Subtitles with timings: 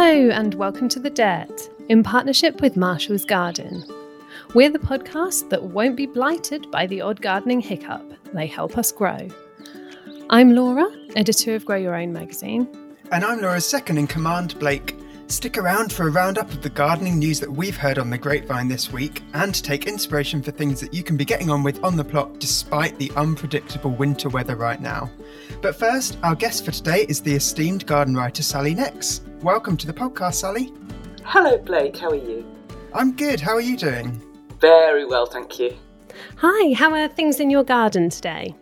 [0.00, 3.84] Hello, and welcome to The Dirt in partnership with Marshall's Garden.
[4.54, 8.92] We're the podcast that won't be blighted by the odd gardening hiccup, they help us
[8.92, 9.26] grow.
[10.30, 10.86] I'm Laura,
[11.16, 12.68] editor of Grow Your Own magazine.
[13.10, 14.94] And I'm Laura's second in command, Blake.
[15.26, 18.68] Stick around for a roundup of the gardening news that we've heard on the grapevine
[18.68, 21.96] this week and take inspiration for things that you can be getting on with on
[21.96, 25.10] the plot despite the unpredictable winter weather right now.
[25.60, 29.22] But first, our guest for today is the esteemed garden writer Sally Nex.
[29.42, 30.72] Welcome to the podcast, Sally.
[31.24, 31.96] Hello, Blake.
[31.96, 32.44] How are you?
[32.92, 33.38] I'm good.
[33.40, 34.20] How are you doing?
[34.60, 35.76] Very well, thank you.
[36.38, 38.56] Hi, how are things in your garden today?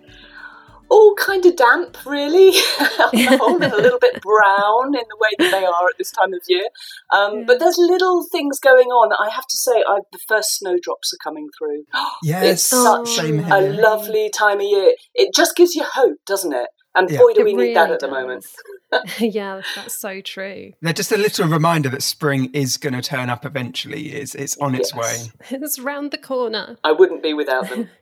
[0.91, 2.49] All kind of damp, really.
[2.51, 5.97] On the whole, and a little bit brown in the way that they are at
[5.97, 6.65] this time of year.
[7.11, 9.13] Um, But there's little things going on.
[9.19, 11.85] I have to say, I, the first snowdrops are coming through.
[12.23, 14.93] Yes, it's such same a lovely time of year.
[15.15, 16.69] It just gives you hope, doesn't it?
[16.97, 17.19] And Yeah.
[17.19, 18.47] boy, do It we need that really at the moment.
[19.19, 20.73] yeah, that's so true.
[20.81, 24.09] They're just a little reminder that spring is going to turn up eventually.
[24.13, 25.31] It's, it's on its Yes.
[25.51, 25.59] way.
[25.63, 26.79] It's round the corner.
[26.83, 27.91] I wouldn't be without them.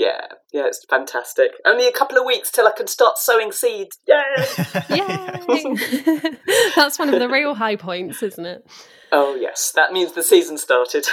[0.00, 1.50] Yeah, yeah, it's fantastic.
[1.66, 3.98] Only a couple of weeks till I can start sowing seeds.
[4.06, 4.46] Yay!
[4.90, 6.36] Yay!
[6.76, 8.64] that's one of the real high points, isn't it?
[9.10, 11.04] oh, yes, that means the season started.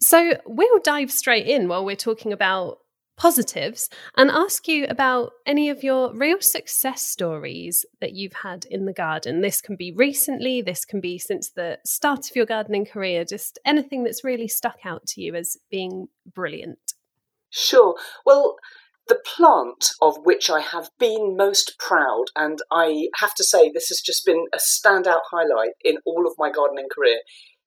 [0.00, 2.78] So we'll dive straight in while we're talking about
[3.16, 8.84] positives and ask you about any of your real success stories that you've had in
[8.84, 9.40] the garden.
[9.40, 13.58] This can be recently, this can be since the start of your gardening career, just
[13.64, 16.94] anything that's really stuck out to you as being brilliant.
[17.50, 17.96] Sure.
[18.24, 18.56] Well,
[19.08, 23.88] the plant of which I have been most proud, and I have to say this
[23.88, 27.20] has just been a standout highlight in all of my gardening career,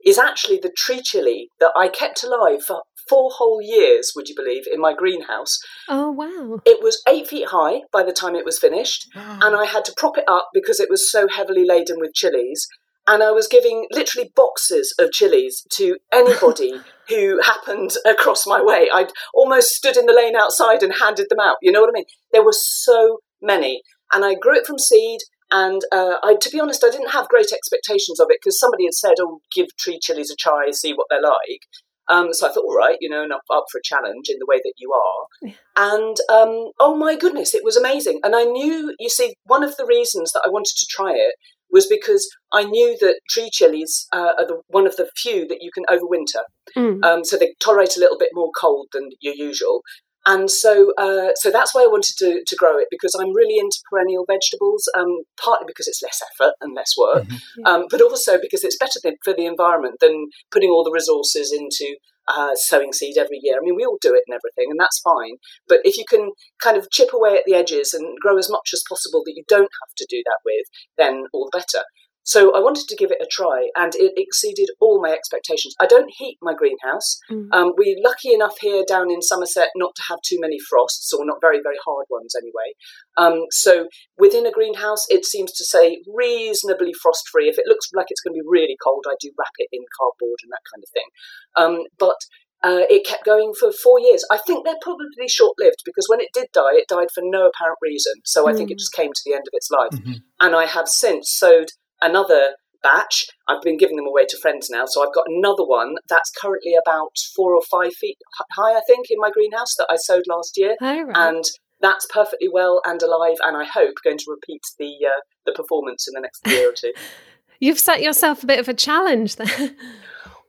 [0.06, 4.36] is actually the tree chili that I kept alive for four whole years, would you
[4.36, 5.58] believe, in my greenhouse.
[5.88, 6.62] Oh, wow.
[6.66, 9.94] It was eight feet high by the time it was finished, and I had to
[9.98, 12.68] prop it up because it was so heavily laden with chilies.
[13.08, 16.74] And I was giving literally boxes of chilies to anybody
[17.10, 18.88] who happened across my way.
[18.94, 21.56] I almost stood in the lane outside and handed them out.
[21.64, 22.06] You know what I mean?
[22.32, 23.82] There were so many.
[24.12, 25.22] And I grew it from seed.
[25.52, 28.86] And uh, I, to be honest, I didn't have great expectations of it because somebody
[28.86, 31.66] had said, "Oh, give tree chilies a try, see what they're like."
[32.10, 34.38] Um, so I thought, all right, you know, and up, up for a challenge in
[34.40, 35.52] the way that you are.
[35.78, 38.20] And um, oh my goodness, it was amazing.
[38.24, 41.36] And I knew, you see, one of the reasons that I wanted to try it
[41.72, 45.60] was because I knew that tree chilies uh, are the, one of the few that
[45.62, 46.44] you can overwinter.
[46.76, 47.06] Mm.
[47.06, 49.82] Um, so they tolerate a little bit more cold than your usual.
[50.30, 53.58] And so, uh, so that's why I wanted to, to grow it because I'm really
[53.58, 54.88] into perennial vegetables.
[54.96, 57.26] Um, partly because it's less effort and less work,
[57.66, 61.52] um, but also because it's better than, for the environment than putting all the resources
[61.52, 61.96] into
[62.28, 63.58] uh, sowing seed every year.
[63.58, 65.38] I mean, we all do it and everything, and that's fine.
[65.68, 68.70] But if you can kind of chip away at the edges and grow as much
[68.74, 70.66] as possible that you don't have to do that with,
[70.98, 71.84] then all the better.
[72.24, 75.74] So I wanted to give it a try, and it exceeded all my expectations.
[75.80, 77.18] I don't heat my greenhouse.
[77.32, 77.48] Mm.
[77.52, 81.26] Um, we're lucky enough here down in Somerset not to have too many frosts, or
[81.26, 82.74] not very, very hard ones anyway.
[83.18, 83.88] Um, so
[84.18, 87.50] within a greenhouse, it seems to say reasonably frost free.
[87.50, 89.82] If it looks like it's going to be really cold, I do wrap it in
[89.98, 91.10] cardboard and that kind of thing.
[91.56, 92.20] Um, but
[92.62, 94.24] uh, it kept going for four years.
[94.30, 97.48] I think they're probably short lived because when it did die, it died for no
[97.48, 98.14] apparent reason.
[98.26, 98.80] So I think it Mm.
[98.80, 99.92] just came to the end of its life.
[99.94, 100.16] Mhm.
[100.42, 101.70] And I have since sowed
[102.02, 103.26] another batch.
[103.48, 104.86] I've been giving them away to friends now.
[104.88, 108.18] So I've got another one that's currently about four or five feet
[108.56, 110.76] high, I think, in my greenhouse that I sowed last year.
[110.82, 111.18] All right.
[111.18, 111.44] And
[111.82, 116.08] that's perfectly well and alive, and I hope going to repeat the uh, the performance
[116.08, 116.94] in the next year or two.
[117.62, 119.72] You've set yourself a bit of a challenge there.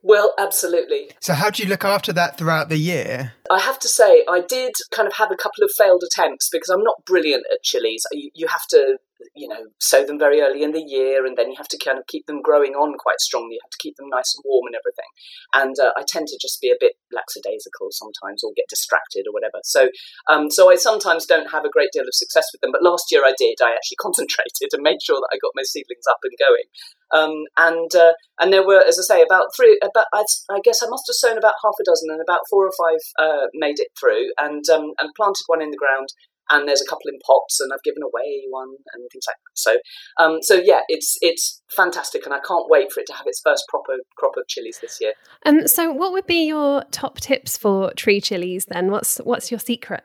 [0.03, 1.11] Well, absolutely.
[1.19, 3.33] So, how do you look after that throughout the year?
[3.51, 6.69] I have to say, I did kind of have a couple of failed attempts because
[6.69, 8.03] I'm not brilliant at chilies.
[8.11, 8.97] You, you have to,
[9.35, 11.97] you know, sow them very early in the year, and then you have to kind
[11.97, 13.55] of keep them growing on quite strongly.
[13.55, 15.11] You have to keep them nice and warm and everything.
[15.53, 19.33] And uh, I tend to just be a bit lackadaisical sometimes, or get distracted or
[19.33, 19.59] whatever.
[19.63, 19.89] So,
[20.27, 22.71] um, so I sometimes don't have a great deal of success with them.
[22.71, 23.61] But last year I did.
[23.61, 26.67] I actually concentrated and made sure that I got my seedlings up and going.
[27.11, 29.79] Um, and uh, and there were, as I say, about three.
[29.83, 32.65] About I, I guess I must have sown about half a dozen, and about four
[32.65, 36.09] or five uh, made it through, and um, and planted one in the ground.
[36.49, 39.55] And there's a couple in pots, and I've given away one, and things like that.
[39.55, 39.77] So,
[40.19, 43.41] um, so yeah, it's it's fantastic, and I can't wait for it to have its
[43.43, 45.13] first proper crop of chilies this year.
[45.45, 48.91] Um, so, what would be your top tips for tree chilies then?
[48.91, 50.03] What's what's your secret?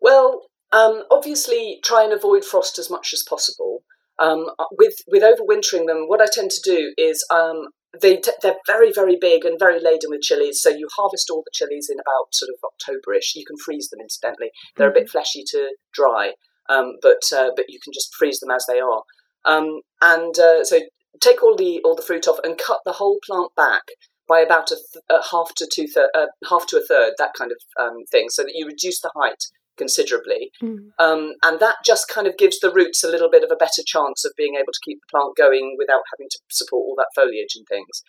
[0.00, 3.82] Well, um, obviously, try and avoid frost as much as possible.
[4.18, 4.46] Um,
[4.78, 7.68] with with overwintering them, what I tend to do is um,
[8.00, 10.60] they t- they're very very big and very laden with chilies.
[10.60, 13.34] So you harvest all the chilies in about sort of Octoberish.
[13.34, 14.50] You can freeze them incidentally.
[14.76, 16.32] They're a bit fleshy to dry,
[16.68, 19.02] um, but uh, but you can just freeze them as they are.
[19.44, 20.80] Um, and uh, so
[21.20, 23.82] take all the all the fruit off and cut the whole plant back
[24.28, 27.32] by about a, th- a half to two thir- uh, half to a third, that
[27.36, 29.44] kind of um, thing, so that you reduce the height
[29.76, 30.50] considerably.
[30.62, 30.90] Mm.
[30.98, 33.82] Um, and that just kind of gives the roots a little bit of a better
[33.86, 37.12] chance of being able to keep the plant going without having to support all that
[37.14, 38.02] foliage and things.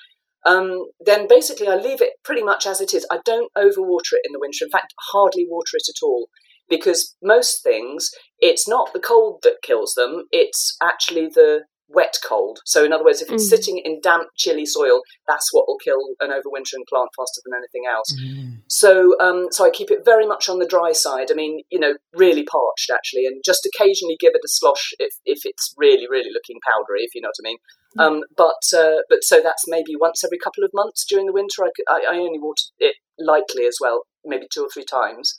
[0.45, 3.05] Um, then basically I leave it pretty much as it is.
[3.11, 4.65] I don't overwater it in the winter.
[4.65, 6.27] In fact, hardly water it at all
[6.69, 8.09] because most things,
[8.39, 12.59] it's not the cold that kills them, it's actually the wet cold.
[12.65, 13.49] So, in other words, if it's mm.
[13.49, 17.83] sitting in damp, chilly soil, that's what will kill an overwintering plant faster than anything
[17.91, 18.13] else.
[18.19, 18.61] Mm.
[18.67, 21.31] So, um, so I keep it very much on the dry side.
[21.31, 25.13] I mean, you know, really parched actually, and just occasionally give it a slosh if
[25.25, 27.57] if it's really, really looking powdery, if you know what I mean.
[27.97, 28.05] Mm.
[28.05, 31.63] Um, but uh, but so that's maybe once every couple of months during the winter.
[31.63, 35.35] I, I, I only water it lightly as well, maybe two or three times,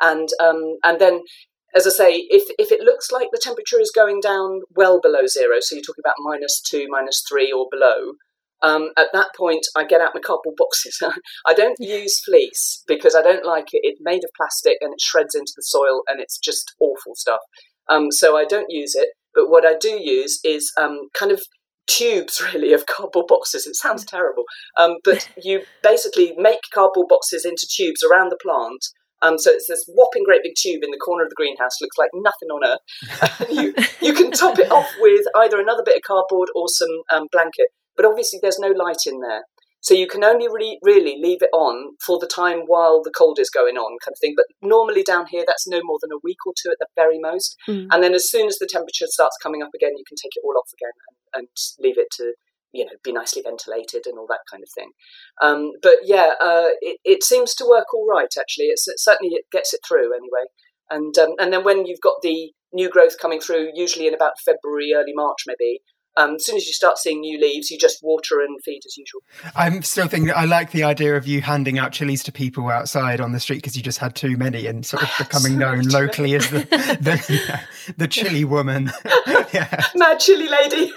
[0.00, 1.22] and um, and then
[1.76, 5.26] as I say, if, if it looks like the temperature is going down well below
[5.26, 8.14] zero, so you're talking about minus two, minus three, or below,
[8.62, 10.98] um, at that point, I get out my cardboard boxes.
[11.46, 13.80] I don't use fleece because I don't like it.
[13.82, 17.40] It's made of plastic and it shreds into the soil and it's just awful stuff.
[17.88, 19.08] Um, so I don't use it.
[19.34, 21.42] But what I do use is um, kind of
[21.86, 23.66] tubes, really, of cardboard boxes.
[23.66, 24.44] It sounds terrible.
[24.78, 28.80] Um, but you basically make cardboard boxes into tubes around the plant
[29.22, 31.98] um, so it's this whopping great big tube in the corner of the greenhouse, looks
[31.98, 33.50] like nothing on earth.
[33.50, 37.26] you, you can top it off with either another bit of cardboard or some um,
[37.32, 39.42] blanket, but obviously there's no light in there.
[39.80, 43.38] So you can only really, really leave it on for the time while the cold
[43.38, 44.34] is going on, kind of thing.
[44.36, 47.20] But normally down here, that's no more than a week or two at the very
[47.20, 47.54] most.
[47.68, 47.86] Mm.
[47.92, 50.42] And then as soon as the temperature starts coming up again, you can take it
[50.42, 51.48] all off again and, and
[51.78, 52.34] leave it to
[52.72, 54.90] you know be nicely ventilated and all that kind of thing.
[55.42, 58.32] Um, but yeah, uh, it, it, seems to work all right.
[58.38, 60.46] Actually, it's, it certainly it gets it through anyway.
[60.90, 64.40] And um, and then when you've got the new growth coming through, usually in about
[64.44, 65.80] February, early March, maybe.
[66.16, 68.96] Um, as soon as you start seeing new leaves, you just water and feed as
[68.96, 69.20] usual.
[69.54, 70.32] I'm still thinking.
[70.34, 73.56] I like the idea of you handing out chilies to people outside on the street
[73.56, 76.60] because you just had too many and sort of becoming known locally as the
[77.00, 77.60] the, yeah,
[77.96, 78.90] the chili woman.
[79.52, 79.84] yeah.
[79.94, 80.92] Mad chili lady.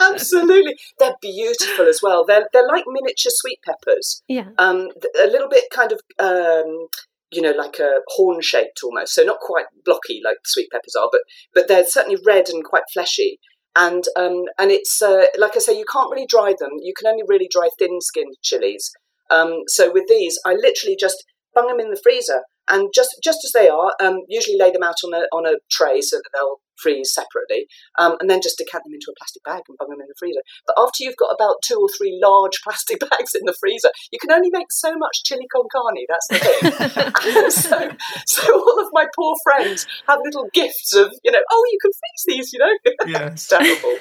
[0.00, 2.24] Absolutely, they're beautiful as well.
[2.24, 4.22] They're they're like miniature sweet peppers.
[4.28, 4.48] Yeah.
[4.58, 4.88] Um,
[5.20, 6.88] a little bit kind of um,
[7.32, 9.14] you know, like a horn shaped almost.
[9.14, 11.22] So not quite blocky like sweet peppers are, but
[11.54, 13.38] but they're certainly red and quite fleshy.
[13.76, 16.70] And um, and it's uh, like I say, you can't really dry them.
[16.80, 18.90] You can only really dry thin skinned chilies.
[19.30, 21.22] Um, so with these, I literally just
[21.54, 24.82] bung them in the freezer and just just as they are, um, usually lay them
[24.82, 27.66] out on a on a tray so that they'll freeze separately,
[27.98, 30.14] um, and then just decant them into a plastic bag and bung them in the
[30.18, 30.40] freezer.
[30.66, 34.18] But after you've got about two or three large plastic bags in the freezer, you
[34.18, 36.06] can only make so much chili con carne.
[36.08, 37.50] That's the thing.
[37.50, 37.90] so,
[38.26, 41.90] so all of my poor friends have little gifts of you know, oh, you can
[41.92, 42.74] freeze these, you know.
[43.06, 43.96] Yeah, it's terrible.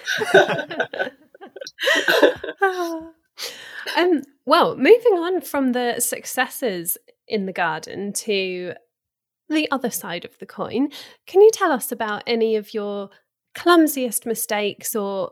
[3.98, 6.98] um, well, moving on from the successes
[7.28, 8.74] in the garden to
[9.50, 10.90] the other side of the coin,
[11.28, 13.10] can you tell us about any of your
[13.56, 15.32] clumsiest mistakes or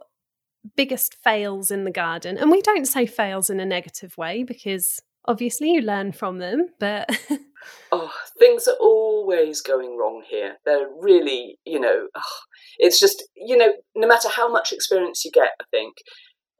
[0.76, 2.38] biggest fails in the garden?
[2.38, 6.68] And we don't say fails in a negative way because obviously you learn from them,
[6.80, 7.10] but.
[7.92, 10.58] oh, things are always going wrong here.
[10.66, 12.40] They're really, you know, oh,
[12.78, 15.96] it's just, you know, no matter how much experience you get, I think,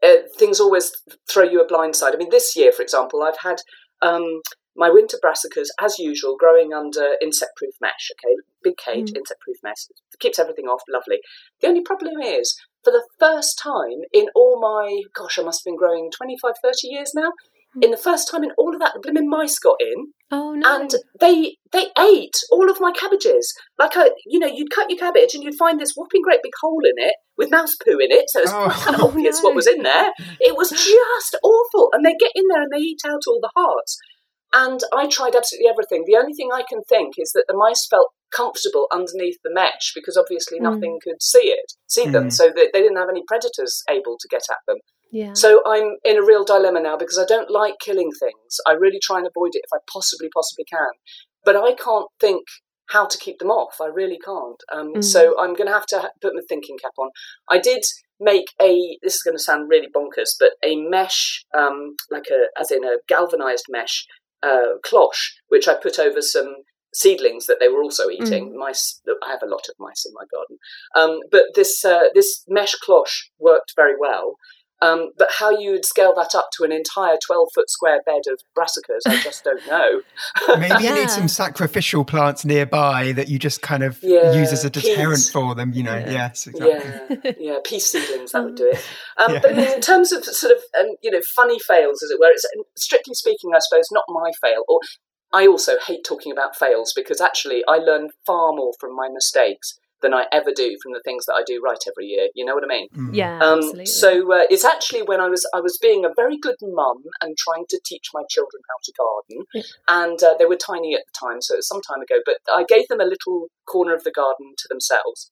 [0.04, 0.92] uh, things always
[1.30, 2.14] throw you a blind side.
[2.14, 3.58] I mean, this year, for example, I've had
[4.02, 4.42] um,
[4.76, 8.12] my winter brassicas, as usual, growing under insect-proof mesh.
[8.14, 9.18] Okay, big cage, mm.
[9.18, 9.88] insect-proof mesh,
[10.20, 11.20] keeps everything off, lovely.
[11.62, 15.72] The only problem is, for the first time in all my, gosh, I must have
[15.72, 17.32] been growing 25, 30 years now.
[17.78, 17.86] Mm.
[17.86, 20.14] In the first time in all of that, the blooming mice got in.
[20.32, 20.82] Oh no!
[20.82, 23.54] And they they ate all of my cabbages.
[23.78, 26.54] Like a, you know, you'd cut your cabbage and you'd find this whopping great big
[26.62, 28.70] hole in it with mouse poo in it, so it's oh.
[28.70, 29.50] kind of obvious no.
[29.50, 30.12] what was in there.
[30.40, 31.90] It was just awful.
[31.94, 33.98] And they get in there and they eat out all the hearts.
[34.54, 36.04] And I tried absolutely everything.
[36.06, 39.94] The only thing I can think is that the mice felt comfortable underneath the mesh
[39.96, 40.64] because obviously mm.
[40.64, 42.12] nothing could see it, see mm.
[42.12, 44.78] them, so that they didn't have any predators able to get at them.
[45.12, 45.34] Yeah.
[45.34, 48.58] So I'm in a real dilemma now because I don't like killing things.
[48.68, 50.90] I really try and avoid it if I possibly, possibly can.
[51.46, 52.44] But I can't think
[52.90, 53.76] how to keep them off.
[53.82, 54.62] I really can't.
[54.72, 55.04] Um, mm.
[55.04, 57.10] So I'm going to have to put my thinking cap on.
[57.50, 57.84] I did
[58.20, 58.98] make a.
[59.04, 62.84] This is going to sound really bonkers, but a mesh, um, like a, as in
[62.84, 64.06] a galvanized mesh
[64.44, 66.56] uh, cloche, which I put over some
[66.94, 68.52] seedlings that they were also eating.
[68.52, 68.58] Mm.
[68.58, 70.58] Mice, I have a lot of mice in my garden,
[70.96, 74.36] um, but this uh, this mesh cloche worked very well.
[74.84, 78.24] Um, but how you would scale that up to an entire 12 foot square bed
[78.30, 80.02] of brassicas, I just don't know.
[80.60, 84.66] Maybe you need some sacrificial plants nearby that you just kind of Yeah, use as
[84.66, 85.32] a deterrent peas.
[85.32, 85.96] for them, you know.
[85.96, 86.12] Yeah.
[86.12, 87.22] Yes, exactly.
[87.24, 88.86] Yeah, yeah, peace seedlings that would do it.
[89.18, 89.40] Um, Yeah.
[89.42, 92.46] But in terms of sort of um, you know funny fails, as it were, it's
[92.76, 94.64] strictly speaking, I suppose, not my fail.
[94.68, 94.82] Or
[95.32, 99.80] I also hate talking about fails because actually I learn far more from my mistakes
[100.04, 102.28] than I ever do from the things that I do right every year.
[102.36, 102.88] You know what I mean?
[102.96, 103.16] Mm.
[103.16, 103.86] Yeah, Um, absolutely.
[103.88, 107.36] so uh, it's actually when I was I was being a very good mum and
[107.38, 109.64] trying to teach my children how to garden, Yeah.
[110.02, 112.18] and uh, they were tiny at the time, so it was some time ago.
[112.30, 115.32] But I gave them a little corner of the garden to themselves,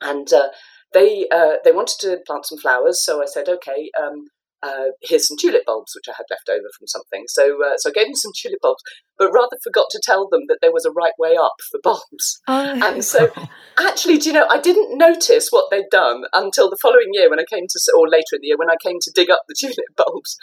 [0.00, 0.48] and uh,
[0.92, 3.04] they uh, they wanted to plant some flowers.
[3.04, 3.90] So I said, okay.
[4.02, 4.28] Um,
[4.62, 7.24] uh, here's some tulip bulbs which I had left over from something.
[7.28, 8.82] So, uh, so I gave them some tulip bulbs,
[9.18, 12.40] but rather forgot to tell them that there was a right way up for bulbs.
[12.48, 12.80] Oh.
[12.82, 13.30] And so,
[13.78, 17.40] actually, do you know, I didn't notice what they'd done until the following year when
[17.40, 19.54] I came to, or later in the year when I came to dig up the
[19.58, 20.36] tulip bulbs.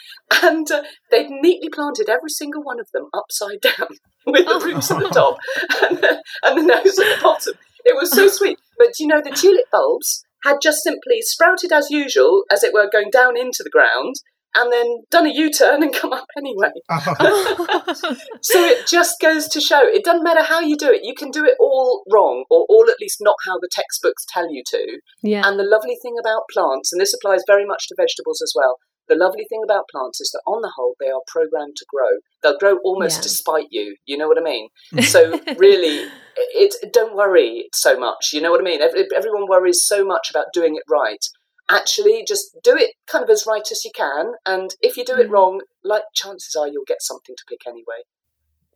[0.44, 3.88] And uh, they'd neatly planted every single one of them upside down
[4.26, 5.38] with the roots at the top
[5.84, 7.54] and the, and the nose at the bottom.
[7.86, 8.60] It was so sweet.
[8.78, 12.74] But do you know, the tulip bulbs had just simply sprouted as usual, as it
[12.74, 14.16] were, going down into the ground.
[14.56, 16.70] And then done a U turn and come up anyway.
[16.88, 21.16] Oh, So it just goes to show it doesn't matter how you do it, you
[21.16, 24.62] can do it all wrong, or all at least not how the textbooks tell you
[24.68, 25.00] to.
[25.24, 25.42] yeah.
[25.48, 28.78] And the lovely thing about plants, and this applies very much to vegetables as well,
[29.08, 32.20] the lovely thing about plants is that on the whole, they are programmed to grow.
[32.42, 33.24] They'll grow almost Yeah.
[33.24, 33.96] despite you.
[34.06, 34.70] You know what I mean?
[35.04, 38.32] So really, it don't worry so much.
[38.34, 38.82] You know what I mean?
[38.82, 41.24] Every, everyone worries so much about doing it right.
[41.70, 44.34] Actually, just do it kind of as right as you can.
[44.46, 45.32] And if you do it Mm.
[45.32, 48.04] wrong, like chances are you'll get something to pick anyway.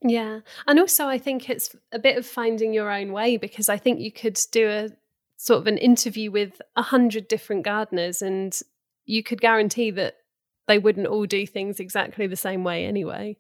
[0.01, 0.41] Yeah.
[0.67, 3.99] And also, I think it's a bit of finding your own way because I think
[3.99, 4.89] you could do a
[5.37, 8.59] sort of an interview with a hundred different gardeners and
[9.07, 10.17] you could guarantee that
[10.67, 13.37] they wouldn't all do things exactly the same way anyway.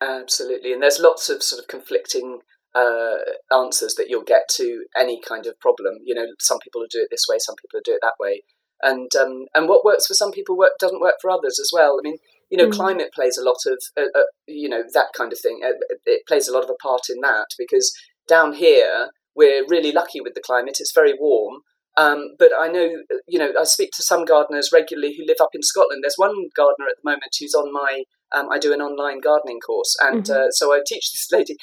[0.00, 2.40] Absolutely, and there's lots of sort of conflicting
[2.74, 3.16] uh,
[3.50, 5.94] answers that you'll get to any kind of problem.
[6.04, 8.20] You know, some people will do it this way, some people will do it that
[8.20, 8.42] way,
[8.82, 11.98] and um, and what works for some people work doesn't work for others as well.
[11.98, 12.18] I mean,
[12.50, 12.72] you know, Mm.
[12.72, 15.60] climate plays a lot of uh, uh, you know that kind of thing.
[16.04, 17.90] It plays a lot of a part in that because
[18.28, 20.78] down here we're really lucky with the climate.
[20.80, 21.62] It's very warm.
[21.96, 22.90] Um, but I know,
[23.26, 26.02] you know, I speak to some gardeners regularly who live up in Scotland.
[26.02, 29.60] There's one gardener at the moment who's on my um, I do an online gardening
[29.60, 30.30] course, and Mhm.
[30.36, 31.56] uh, so I teach this lady.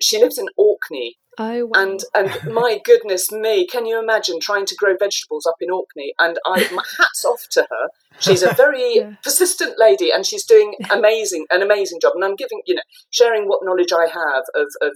[0.00, 1.70] She lives in Orkney, Oh, wow.
[1.74, 6.14] and and my goodness me, can you imagine trying to grow vegetables up in Orkney?
[6.20, 7.88] And I, my hats off to her.
[8.20, 9.10] She's a very Yeah.
[9.24, 12.12] persistent lady, and she's doing amazing an amazing job.
[12.14, 14.92] And I'm giving you know sharing what knowledge I have of of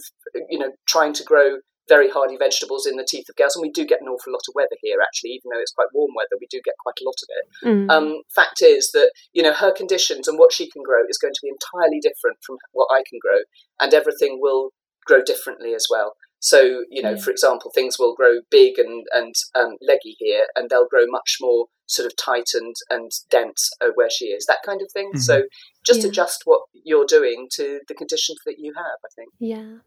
[0.49, 1.57] you know trying to grow
[1.89, 3.55] very hardy vegetables in the teeth of gales.
[3.55, 5.89] And we do get an awful lot of weather here, actually, even though it's quite
[5.93, 6.37] warm weather.
[6.39, 7.45] We do get quite a lot of it.
[7.67, 7.89] Mm.
[7.91, 11.33] Um, fact is that you know her conditions and what she can grow is going
[11.33, 13.39] to be entirely different from what I can grow,
[13.81, 14.69] and everything will
[15.05, 16.13] grow differently as well.
[16.39, 17.17] So you know, Yeah.
[17.23, 21.37] for example, things will grow big and and um, leggy here, and they'll grow much
[21.41, 24.45] more sort of tight and and dense uh, where she is.
[24.45, 25.11] That kind of thing.
[25.15, 25.19] Mhm.
[25.21, 25.43] So
[25.85, 26.09] just Yeah.
[26.09, 28.99] adjust what you're doing to the conditions that you have.
[29.03, 29.29] I think.
[29.39, 29.79] Yeah.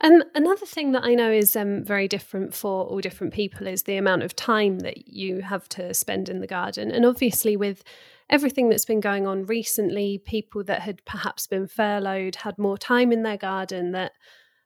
[0.00, 3.84] And another thing that I know is um, very different for all different people is
[3.84, 6.90] the amount of time that you have to spend in the garden.
[6.90, 7.82] And obviously, with
[8.28, 13.12] everything that's been going on recently, people that had perhaps been furloughed had more time
[13.12, 14.12] in their garden that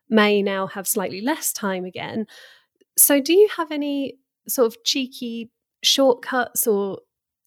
[0.09, 2.27] may now have slightly less time again.
[2.99, 4.19] So, do you have any
[4.49, 5.51] sort of cheeky
[5.83, 6.99] shortcuts or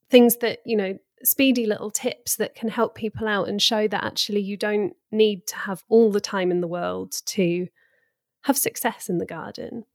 [0.09, 4.03] things that, you know, speedy little tips that can help people out and show that
[4.03, 7.67] actually you don't need to have all the time in the world to
[8.43, 9.85] have success in the garden.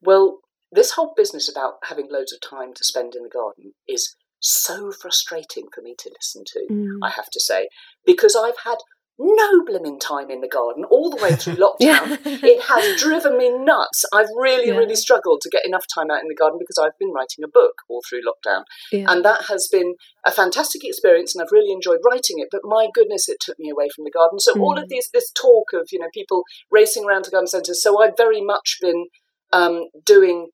[0.00, 0.38] Well,
[0.72, 4.92] this whole business about having loads of time to spend in the garden is so
[4.92, 6.66] frustrating for me to listen to.
[6.70, 6.98] Mm.
[7.02, 7.68] I have to say,
[8.04, 8.78] because I've had
[9.18, 12.18] no blooming time in the garden all the way through lockdown.
[12.24, 14.04] It has driven me nuts.
[14.12, 14.76] I've really, Yeah.
[14.76, 17.48] really struggled to get enough time out in the garden because I've been writing a
[17.48, 18.64] book all through lockdown.
[18.92, 19.06] yeah.
[19.08, 19.94] And that has been
[20.26, 22.48] a fantastic experience and I've really enjoyed writing it.
[22.50, 24.38] But my goodness, it took me away from the garden.
[24.40, 24.88] So all of Mm.
[24.88, 27.82] these, this talk of, you know, people racing around to garden centres.
[27.82, 29.06] So I've very much been
[29.52, 30.48] um, doing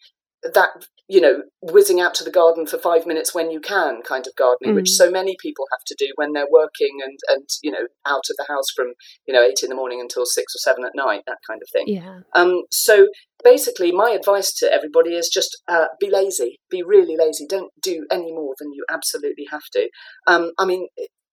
[0.54, 0.70] that,
[1.08, 4.34] you know, whizzing out to the garden for five minutes when you can kind of
[4.36, 4.96] gardening, which Mm.
[4.96, 8.36] so many people have to do when they're working and, and, you know, out of
[8.38, 8.94] the house from,
[9.26, 11.68] you know, eight in the morning until six or seven at night, that kind of
[11.72, 11.84] thing.
[11.88, 12.20] yeah.
[12.34, 13.08] Um, so
[13.44, 17.46] basically, my advice to everybody is just uh, be lazy, be really lazy.
[17.46, 19.88] Don't do any more than you absolutely have to.
[20.26, 20.88] Um, I mean,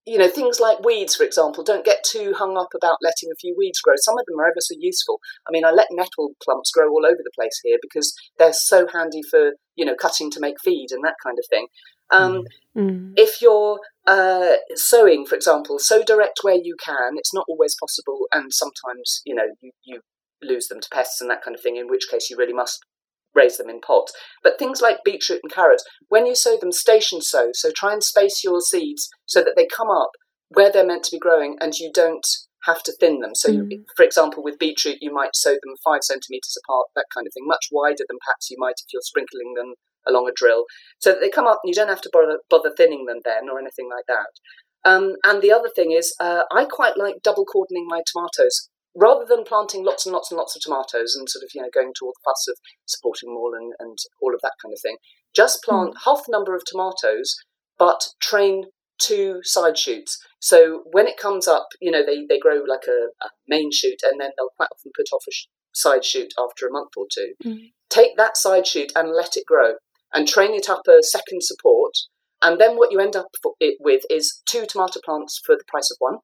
[0.08, 3.36] you know, things like weeds, for example, don't get too hung up about letting a
[3.36, 3.94] few weeds grow.
[3.98, 5.20] Some of them are ever so useful.
[5.48, 8.88] I mean, I let nettle clumps grow all over the place here because they're so
[8.88, 11.68] handy for, you know, cutting to make feed and that kind of thing.
[12.10, 12.46] Um,
[12.76, 13.12] mm.
[13.18, 17.18] If you're uh, sowing, for example, sow direct where you can.
[17.18, 20.00] It's not always possible, and sometimes you know you, you
[20.42, 21.76] lose them to pests and that kind of thing.
[21.76, 22.80] In which case, you really must
[23.38, 24.12] raise them in pots.
[24.44, 27.52] But things like beetroot and carrots, when you sow them, station sow.
[27.54, 30.10] So try and space your seeds so that they come up
[30.50, 32.26] where they're meant to be growing, and you don't
[32.66, 33.36] have to thin them.
[33.36, 33.84] So, mm.
[33.96, 37.46] for example, with beetroot, you might sow them five centimeters apart, that kind of thing,
[37.46, 39.74] much wider than perhaps you might if you're sprinkling them
[40.08, 40.64] along a drill,
[41.00, 43.50] so that they come up and you don't have to bother, bother thinning them then
[43.52, 44.32] or anything like that.
[44.90, 48.70] Um, and the other thing is, uh, I quite like double cordoning my tomatoes.
[49.00, 51.70] Rather than planting lots and lots and lots of tomatoes and sort of, you know,
[51.72, 54.74] going to all the fuss of supporting them all and, and all of that kind
[54.74, 54.98] of thing,
[55.36, 55.98] just plant mm.
[56.04, 57.36] half the number of tomatoes,
[57.78, 58.66] but train
[59.00, 60.18] two side shoots.
[60.40, 64.00] So when it comes up, you know, they, they grow like a, a main shoot
[64.04, 67.06] and then they'll quite often put off a sh- side shoot after a month or
[67.14, 67.34] two.
[67.46, 67.72] Mm.
[67.90, 69.74] Take that side shoot and let it grow
[70.14, 71.94] and train it up a second support.
[72.42, 73.28] And then what you end up
[73.80, 76.18] with is two tomato plants for the price of one.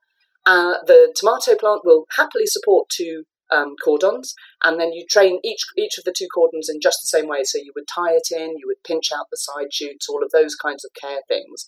[0.45, 4.33] Uh, the tomato plant will happily support two um, cordons,
[4.63, 7.43] and then you train each each of the two cordons in just the same way.
[7.43, 10.31] So you would tie it in, you would pinch out the side shoots, all of
[10.31, 11.67] those kinds of care things.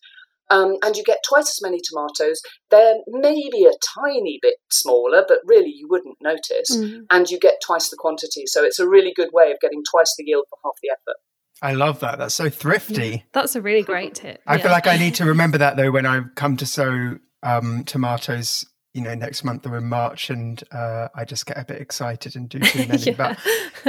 [0.52, 2.42] Um, and you get twice as many tomatoes.
[2.70, 6.70] They're maybe a tiny bit smaller, but really you wouldn't notice.
[6.72, 7.06] Mm.
[7.10, 8.44] And you get twice the quantity.
[8.46, 11.18] So it's a really good way of getting twice the yield for half the effort.
[11.62, 12.20] I love that.
[12.20, 13.10] That's so thrifty.
[13.10, 14.42] Yeah, that's a really great tip.
[14.46, 14.64] I yeah.
[14.64, 18.66] feel like I need to remember that though when I come to sow um, tomatoes,
[18.94, 22.36] you know, next month or in March, and uh, I just get a bit excited
[22.36, 23.14] and do too many, yeah.
[23.14, 23.38] but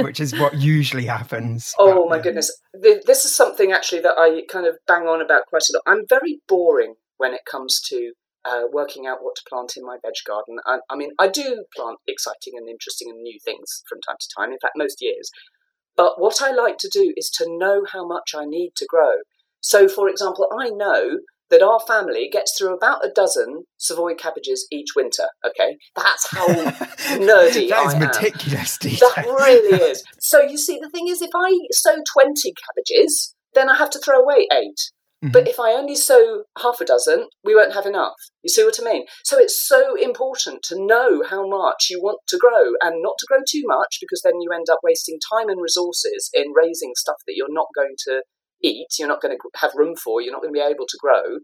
[0.05, 1.73] which is what usually happens.
[1.79, 5.47] Oh but, my goodness, this is something actually that I kind of bang on about
[5.47, 5.83] quite a lot.
[5.85, 8.13] I'm very boring when it comes to
[8.45, 10.57] uh, working out what to plant in my veg garden.
[10.65, 14.27] I, I, mean, I do plant exciting and interesting and new things from time to
[14.37, 14.51] time.
[14.51, 15.29] In fact, most years.
[15.95, 19.17] But what I like to do is to know how much I need to grow.
[19.59, 24.67] So, for example, I know that our family gets through about a dozen Savoy cabbages
[24.71, 25.27] each winter.
[25.45, 26.47] Okay, that's how
[27.17, 28.91] nerdy that is I meticulous am.
[28.91, 30.03] That really is.
[30.19, 33.99] So you see, the thing is, if I sow twenty cabbages, then I have to
[33.99, 34.91] throw away eight.
[35.23, 35.31] Mm-hmm.
[35.31, 38.13] But if I only sow half a dozen, we won't have enough.
[38.43, 39.05] You see what I mean?
[39.23, 43.25] So it's so important to know how much you want to grow and not to
[43.27, 47.17] grow too much because then you end up wasting time and resources in raising stuff
[47.25, 48.21] that you're not going to
[48.61, 50.97] eat, you're not going to have room for, you're not going to be able to
[50.99, 51.39] grow.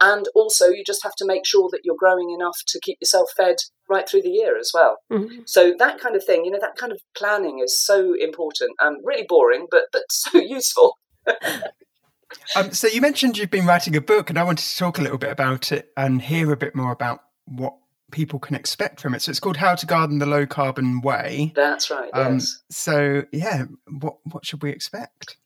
[0.00, 3.30] And also, you just have to make sure that you're growing enough to keep yourself
[3.34, 3.56] fed
[3.88, 4.98] right through the year as well.
[5.10, 5.42] Mm-hmm.
[5.46, 8.98] So that kind of thing, you know, that kind of planning is so important and
[9.04, 10.98] really boring, but but so useful.
[12.56, 15.02] um, so you mentioned you've been writing a book, and I wanted to talk a
[15.02, 17.74] little bit about it and hear a bit more about what
[18.10, 19.22] people can expect from it.
[19.22, 21.52] So it's called How to Garden the Low Carbon Way.
[21.56, 22.10] That's right.
[22.12, 22.62] Um, yes.
[22.70, 25.38] So yeah, what what should we expect?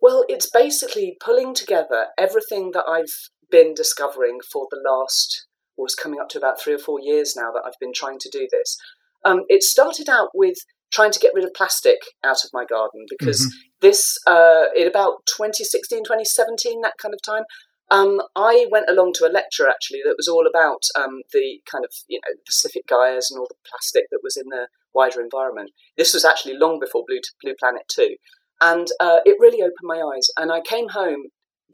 [0.00, 6.20] Well, it's basically pulling together everything that I've been discovering for the last, was coming
[6.20, 8.76] up to about three or four years now that I've been trying to do this.
[9.24, 10.56] Um, it started out with
[10.92, 13.58] trying to get rid of plastic out of my garden because mm-hmm.
[13.80, 17.44] this, uh, in about 2016, 2017, that kind of time,
[17.90, 21.84] um, I went along to a lecture actually that was all about um, the kind
[21.84, 25.70] of you know Pacific gyres and all the plastic that was in the wider environment.
[25.96, 28.16] This was actually long before Blue, Blue Planet 2.
[28.60, 30.28] And uh, it really opened my eyes.
[30.36, 31.26] And I came home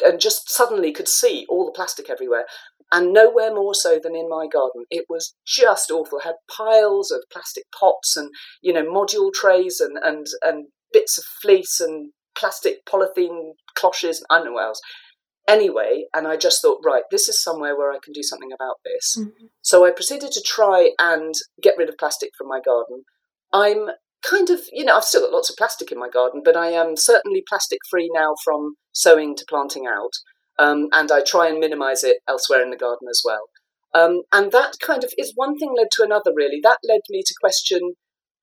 [0.05, 2.44] and just suddenly could see all the plastic everywhere.
[2.92, 4.85] And nowhere more so than in my garden.
[4.90, 6.18] It was just awful.
[6.18, 8.31] It had piles of plastic pots and,
[8.62, 14.27] you know, module trays and, and, and bits of fleece and plastic polythene cloches and
[14.31, 14.81] I don't know what else.
[15.47, 18.77] Anyway, and I just thought, right, this is somewhere where I can do something about
[18.85, 19.16] this.
[19.18, 19.47] Mm-hmm.
[19.61, 23.05] So I proceeded to try and get rid of plastic from my garden.
[23.53, 23.90] I'm
[24.28, 26.68] kind of, you know, I've still got lots of plastic in my garden, but I
[26.68, 30.12] am certainly plastic free now from sowing to planting out.
[30.58, 33.48] Um, and I try and minimize it elsewhere in the garden as well.
[33.94, 36.60] Um, and that kind of is one thing led to another, really.
[36.62, 37.94] That led me to question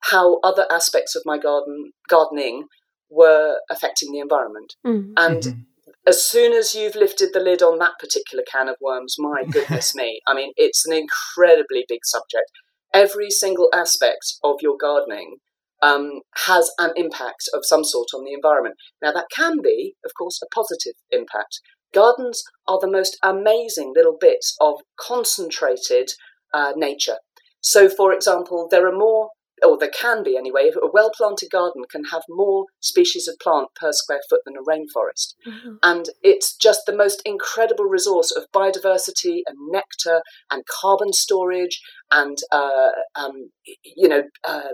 [0.05, 2.65] how other aspects of my garden gardening
[3.09, 4.73] were affecting the environment.
[4.85, 5.13] Mm.
[5.17, 5.59] And mm-hmm.
[6.07, 9.93] as soon as you've lifted the lid on that particular can of worms, my goodness
[9.93, 12.51] me, I mean, it's an incredibly big subject.
[12.93, 15.37] Every single aspect of your gardening
[15.81, 18.75] um, has an impact of some sort on the environment.
[19.01, 21.59] Now, that can be, of course, a positive impact.
[21.93, 26.11] Gardens are the most amazing little bits of concentrated
[26.53, 27.17] uh, nature.
[27.61, 29.29] So, for example, there are more,
[29.63, 33.67] or there can be anyway, a well planted garden can have more species of plant
[33.75, 35.35] per square foot than a rainforest.
[35.45, 35.75] Mm-hmm.
[35.83, 42.37] And it's just the most incredible resource of biodiversity and nectar and carbon storage and,
[42.51, 43.51] uh, um,
[43.83, 44.69] you know, uh,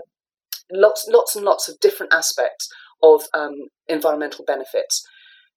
[0.72, 2.68] lots, lots and lots of different aspects
[3.02, 3.54] of um,
[3.88, 5.06] environmental benefits.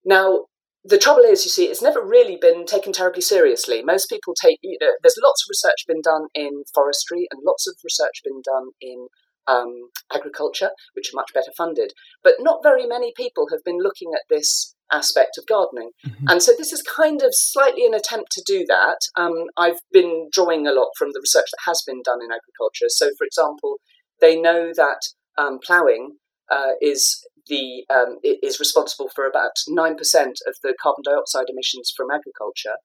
[0.06, 0.45] Now,
[0.84, 3.84] the trouble is, you see, it's never really been taken terribly seriously.
[3.84, 7.67] Most people take, you know, there's lots of research been done in forestry and lots
[7.67, 9.08] of research been done in
[9.47, 11.93] um, agriculture, which are much better funded.
[12.24, 15.91] But not very many people have been looking at this aspect of gardening.
[16.06, 16.26] Mm-hmm.
[16.30, 18.97] And so this is kind of slightly an attempt to do that.
[19.15, 22.88] Um, I've been drawing a lot from the research that has been done in agriculture.
[22.89, 23.78] So, for example,
[24.21, 25.01] they know that
[25.38, 26.17] um, ploughing
[26.49, 31.91] uh, is the um, is responsible for about nine percent of the carbon dioxide emissions
[31.95, 32.77] from agriculture,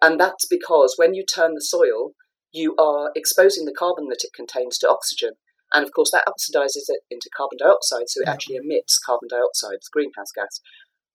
[0.00, 2.12] and that's because when you turn the soil,
[2.52, 5.32] you are exposing the carbon that it contains to oxygen,
[5.72, 9.78] and of course that oxidizes it into carbon dioxide, so it actually emits carbon dioxide,
[9.82, 10.60] the greenhouse gas,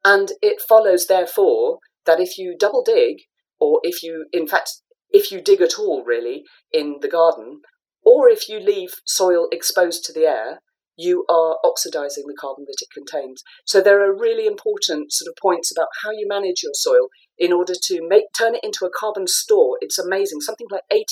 [0.03, 3.17] and it follows therefore that if you double dig,
[3.59, 4.71] or if you, in fact,
[5.11, 7.61] if you dig at all really in the garden,
[8.09, 10.61] or if you leave soil exposed to the air,
[10.97, 13.43] you are oxidizing the carbon that it contains.
[13.65, 17.53] So there are really important sort of points about how you manage your soil in
[17.53, 19.77] order to make turn it into a carbon store.
[19.79, 20.41] It's amazing.
[20.41, 21.05] Something like 86%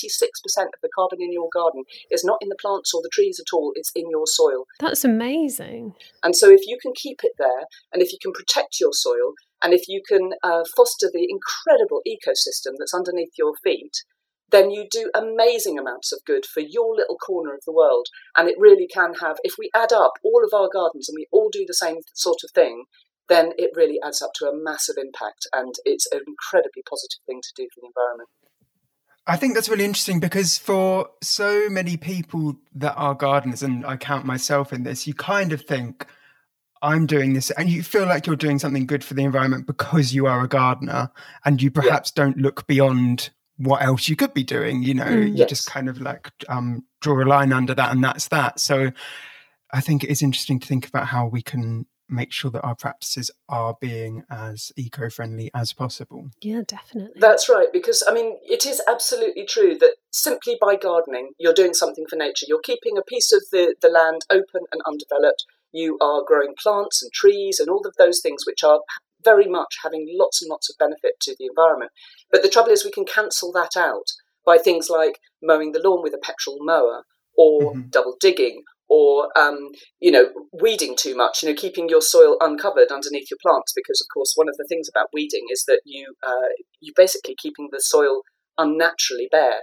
[0.74, 3.54] of the carbon in your garden is not in the plants or the trees at
[3.54, 4.64] all, it's in your soil.
[4.80, 5.94] That's amazing.
[6.24, 9.34] And so if you can keep it there and if you can protect your soil
[9.62, 14.02] and if you can uh, foster the incredible ecosystem that's underneath your feet,
[14.50, 18.06] then you do amazing amounts of good for your little corner of the world.
[18.36, 21.26] And it really can have, if we add up all of our gardens and we
[21.30, 22.84] all do the same sort of thing,
[23.28, 25.46] then it really adds up to a massive impact.
[25.52, 28.28] And it's an incredibly positive thing to do for the environment.
[29.26, 33.98] I think that's really interesting because for so many people that are gardeners, and I
[33.98, 36.06] count myself in this, you kind of think,
[36.80, 40.14] I'm doing this, and you feel like you're doing something good for the environment because
[40.14, 41.10] you are a gardener,
[41.44, 42.24] and you perhaps yeah.
[42.24, 43.28] don't look beyond
[43.58, 45.48] what else you could be doing you know mm, you yes.
[45.48, 48.58] just kind of like um, draw a line under that and that's that.
[48.60, 48.90] So
[49.70, 52.74] i think it is interesting to think about how we can make sure that our
[52.74, 56.30] practices are being as eco-friendly as possible.
[56.40, 57.20] Yeah definitely.
[57.20, 61.74] That's right because i mean it is absolutely true that simply by gardening you're doing
[61.74, 62.46] something for nature.
[62.48, 65.44] You're keeping a piece of the, the land open and undeveloped.
[65.72, 68.80] You are growing plants and trees and all of those things which are
[69.24, 71.92] very much having lots and lots of benefit to the environment.
[72.30, 74.06] But the trouble is, we can cancel that out
[74.44, 77.04] by things like mowing the lawn with a petrol mower
[77.36, 77.88] or mm-hmm.
[77.90, 79.68] double digging or um,
[80.00, 84.00] you know weeding too much you know keeping your soil uncovered underneath your plants because
[84.00, 86.48] of course one of the things about weeding is that you uh,
[86.80, 88.22] you basically keeping the soil
[88.56, 89.60] unnaturally bare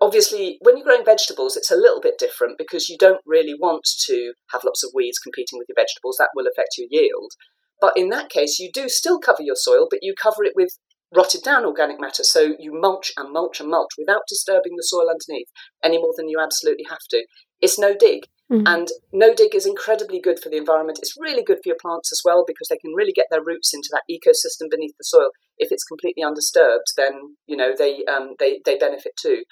[0.00, 3.88] obviously when you're growing vegetables it's a little bit different because you don't really want
[3.98, 7.32] to have lots of weeds competing with your vegetables that will affect your yield
[7.80, 10.78] but in that case, you do still cover your soil, but you cover it with
[11.14, 12.22] rotted down organic matter.
[12.22, 15.48] So you mulch and mulch and mulch without disturbing the soil underneath
[15.82, 17.24] any more than you absolutely have to.
[17.60, 18.26] It's no dig.
[18.50, 18.66] Mm-hmm.
[18.66, 20.98] And no dig is incredibly good for the environment.
[21.00, 23.72] It's really good for your plants as well because they can really get their roots
[23.72, 25.30] into that ecosystem beneath the soil.
[25.58, 29.44] If it's completely undisturbed, then you know they um, they they benefit too.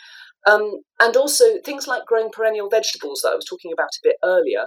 [0.48, 4.16] Um, and also things like growing perennial vegetables that I was talking about a bit
[4.24, 4.66] earlier.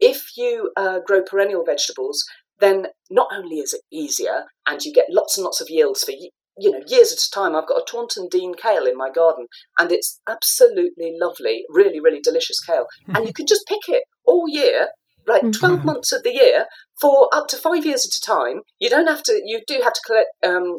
[0.00, 2.24] If you uh, grow perennial vegetables,
[2.60, 6.12] then not only is it easier and you get lots and lots of yields for
[6.12, 9.46] you know years at a time i've got a Taunton Deane kale in my garden
[9.78, 12.86] and it's absolutely lovely really really delicious kale.
[13.14, 14.88] And you can just pick it all year
[15.26, 15.66] like mm-hmm.
[15.66, 16.66] 12 months of the year
[17.00, 18.62] for up to five years at a time.
[18.78, 20.76] You don't have to you do have to collect um,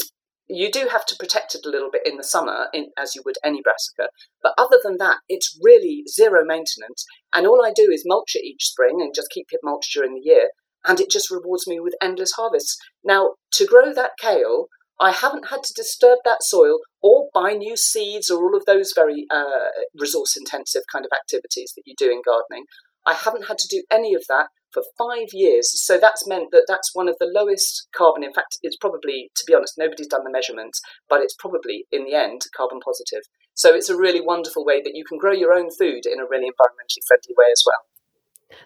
[0.52, 3.22] you do have to protect it a little bit in the summer in, as you
[3.24, 4.10] would any brassica.
[4.42, 8.46] But other than that it's really zero maintenance and all i do is mulch it
[8.46, 10.50] each spring and just keep it mulched during the year
[10.86, 12.78] and it just rewards me with endless harvests.
[13.04, 14.68] Now, to grow that kale,
[15.00, 18.92] I haven't had to disturb that soil or buy new seeds or all of those
[18.94, 22.66] very uh, resource intensive kind of activities that you do in gardening.
[23.08, 25.72] I haven't had to do any of that for five years.
[25.74, 28.24] So that's meant that that's one of the lowest carbon.
[28.24, 32.04] In fact, it's probably, to be honest, nobody's done the measurements, but it's probably in
[32.06, 33.24] the end carbon positive.
[33.54, 36.28] So it's a really wonderful way that you can grow your own food in a
[36.30, 37.89] really environmentally friendly way as well.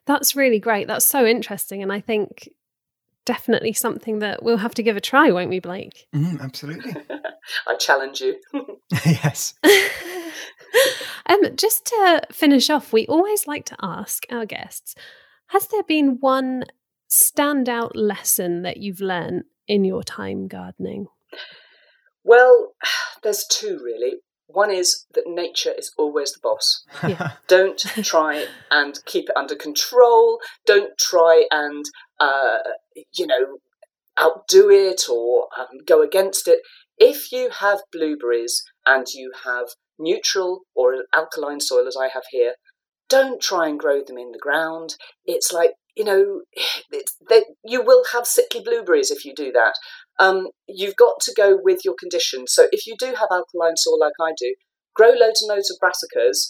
[0.06, 0.88] That's really great.
[0.88, 1.82] That's so interesting.
[1.82, 2.50] And I think
[3.26, 6.08] definitely something that we'll have to give a try, won't we, Blake?
[6.14, 6.94] Mm, absolutely.
[7.68, 8.40] I challenge you.
[9.06, 9.54] yes.
[11.28, 14.96] um, just to finish off, we always like to ask our guests
[15.48, 16.66] Has there been one
[17.12, 21.08] standout lesson that you've learned in your time gardening?
[22.24, 22.74] Well,
[23.24, 24.16] there's two really.
[24.54, 26.84] One is that nature is always the boss.
[27.08, 27.32] Yeah.
[27.48, 30.40] Don't try and keep it under control.
[30.66, 31.84] Don't try and,
[32.20, 32.60] uh,
[33.14, 33.58] you know,
[34.20, 36.60] outdo it or um, go against it.
[36.98, 42.54] If you have blueberries and you have neutral or alkaline soil, as I have here,
[43.10, 44.96] don't try and grow them in the ground.
[45.26, 46.42] It's like, you know,
[47.30, 49.74] they, you will have sickly blueberries if you do that.
[50.20, 52.54] Um, you've got to go with your conditions.
[52.54, 54.56] So if you do have alkaline soil like I do,
[54.96, 56.50] grow loads and loads of brassicas.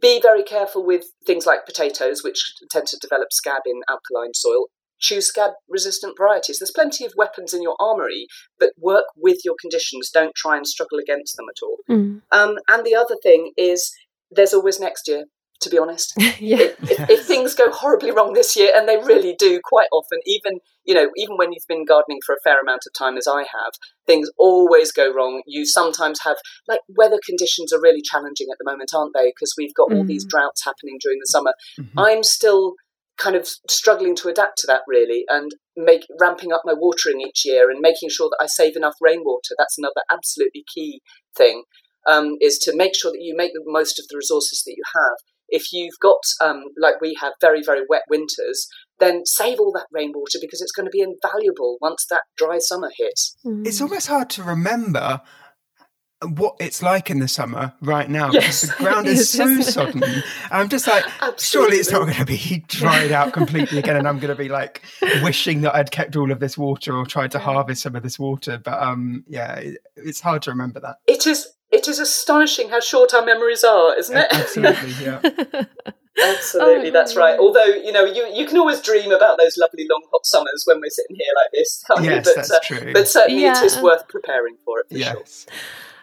[0.00, 4.66] Be very careful with things like potatoes, which tend to develop scab in alkaline soil.
[5.00, 6.58] Choose scab resistant varieties.
[6.58, 8.26] There's plenty of weapons in your armory,
[8.58, 10.10] but work with your conditions.
[10.12, 11.78] Don't try and struggle against them at all.
[11.88, 12.22] Mm.
[12.32, 13.92] Um, and the other thing is,
[14.30, 15.24] there's always next year
[15.60, 16.14] to be honest.
[16.38, 16.58] yeah.
[16.82, 20.60] If, if, things go horribly wrong this year, and they really do quite often, even
[20.84, 23.40] you know, even when you've been gardening for a fair amount of time, as I
[23.40, 23.72] have,
[24.06, 25.42] things always go wrong.
[25.46, 29.28] You sometimes have like weather conditions are really challenging at the moment, aren't they?
[29.28, 30.30] Because we've got all these mm.
[30.30, 31.52] droughts happening during the summer.
[31.78, 31.98] Mm-hmm.
[31.98, 32.74] I'm still
[33.18, 37.44] kind of struggling to adapt to that really and make ramping up my watering each
[37.44, 39.54] year and making sure that I save enough rainwater.
[39.58, 41.02] That's another absolutely key
[41.36, 41.64] thing.
[42.06, 44.84] Um, is to make sure that you make the most of the resources that you
[44.94, 49.72] have if you've got, um, like we have, very, very wet winters, then save all
[49.72, 53.36] that rainwater because it's going to be invaluable once that dry summer hits.
[53.44, 53.66] Mm.
[53.66, 55.22] It's almost hard to remember
[56.26, 58.62] what it's like in the summer right now yes.
[58.62, 60.02] because the ground is so sodden.
[60.50, 61.38] I'm just like, Absolutely.
[61.38, 64.48] surely it's not going to be dried out completely again, and I'm going to be
[64.48, 64.82] like
[65.22, 68.18] wishing that I'd kept all of this water or tried to harvest some of this
[68.18, 68.58] water.
[68.58, 70.96] But um, yeah, it, it's hard to remember that.
[71.06, 71.48] It is.
[71.70, 74.28] It is astonishing how short our memories are, isn't it?
[74.32, 75.20] Absolutely, yeah.
[76.20, 77.20] Absolutely, oh, that's yeah.
[77.20, 77.38] right.
[77.38, 80.80] Although you know, you, you can always dream about those lovely long hot summers when
[80.80, 81.84] we're sitting here like this.
[82.02, 82.92] yes, but, that's uh, true.
[82.92, 83.58] But certainly, yeah.
[83.58, 84.86] it is worth preparing for it.
[84.88, 85.46] For yes.
[85.48, 85.58] Sure.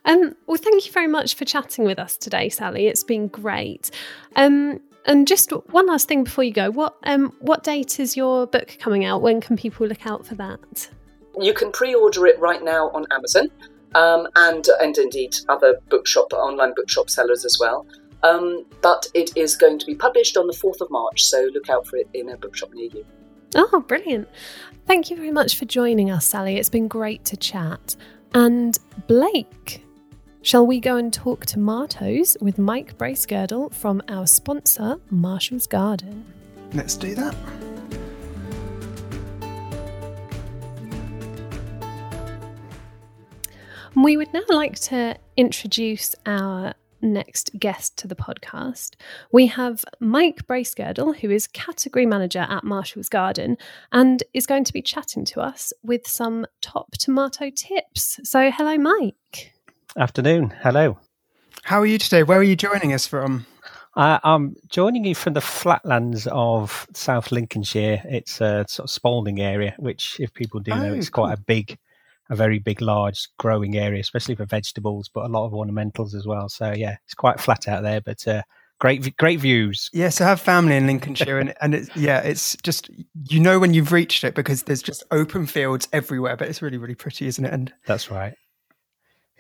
[0.06, 2.88] Um, well, thank you very much for chatting with us today, Sally.
[2.88, 3.90] It's been great.
[4.36, 8.48] Um, and just one last thing before you go, what um, what date is your
[8.48, 9.22] book coming out?
[9.22, 10.90] When can people look out for that?
[11.40, 13.50] You can pre-order it right now on Amazon
[13.96, 17.88] um, and and indeed other bookshop online bookshop sellers as well.
[18.22, 21.70] Um, but it is going to be published on the fourth of March, so look
[21.70, 23.06] out for it in a bookshop near you.
[23.56, 24.28] Oh, brilliant!
[24.86, 26.58] Thank you very much for joining us, Sally.
[26.58, 27.96] It's been great to chat.
[28.34, 28.78] And
[29.08, 29.86] Blake,
[30.42, 36.26] shall we go and talk tomatoes with Mike Bracegirdle from our sponsor, Marshall's Garden?
[36.74, 37.36] Let's do that.
[43.96, 48.96] We would now like to introduce our next guest to the podcast.
[49.32, 53.58] We have Mike Bracegirdle, who is category manager at Marshall's Garden
[53.94, 58.20] and is going to be chatting to us with some top tomato tips.
[58.24, 59.54] So, hello, Mike.
[59.96, 60.54] Afternoon.
[60.62, 61.00] Hello.
[61.64, 62.24] How are you today?
[62.24, 63.46] Where are you joining us from?
[63.96, 68.02] Uh, I'm joining you from the flatlands of South Lincolnshire.
[68.04, 71.42] It's a sort of Spalding area, which, if people do know, oh, it's quite a
[71.42, 71.78] big
[72.30, 76.26] a very big, large growing area, especially for vegetables, but a lot of ornamentals as
[76.26, 76.50] well.
[76.50, 78.42] So yeah, it's quite flat out there, but uh,
[78.80, 79.90] great, great views.
[79.94, 82.90] Yes, I have family in Lincolnshire, and and it's, yeah, it's just
[83.30, 86.78] you know when you've reached it because there's just open fields everywhere, but it's really,
[86.78, 87.54] really pretty, isn't it?
[87.54, 88.34] And that's right.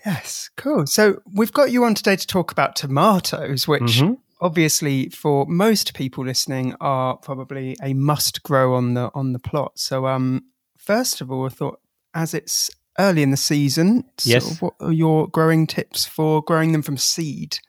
[0.06, 0.86] Yes, cool.
[0.86, 3.84] So we've got you on today to talk about tomatoes, which.
[3.84, 4.13] Mm-hmm.
[4.41, 9.80] Obviously, for most people listening, are probably a must grow on the on the plot.
[9.80, 10.43] So, um,
[10.78, 11.80] first of all, I thought
[12.15, 14.06] as it's early in the season.
[14.23, 14.62] Yes.
[14.62, 17.60] what are your growing tips for growing them from seed?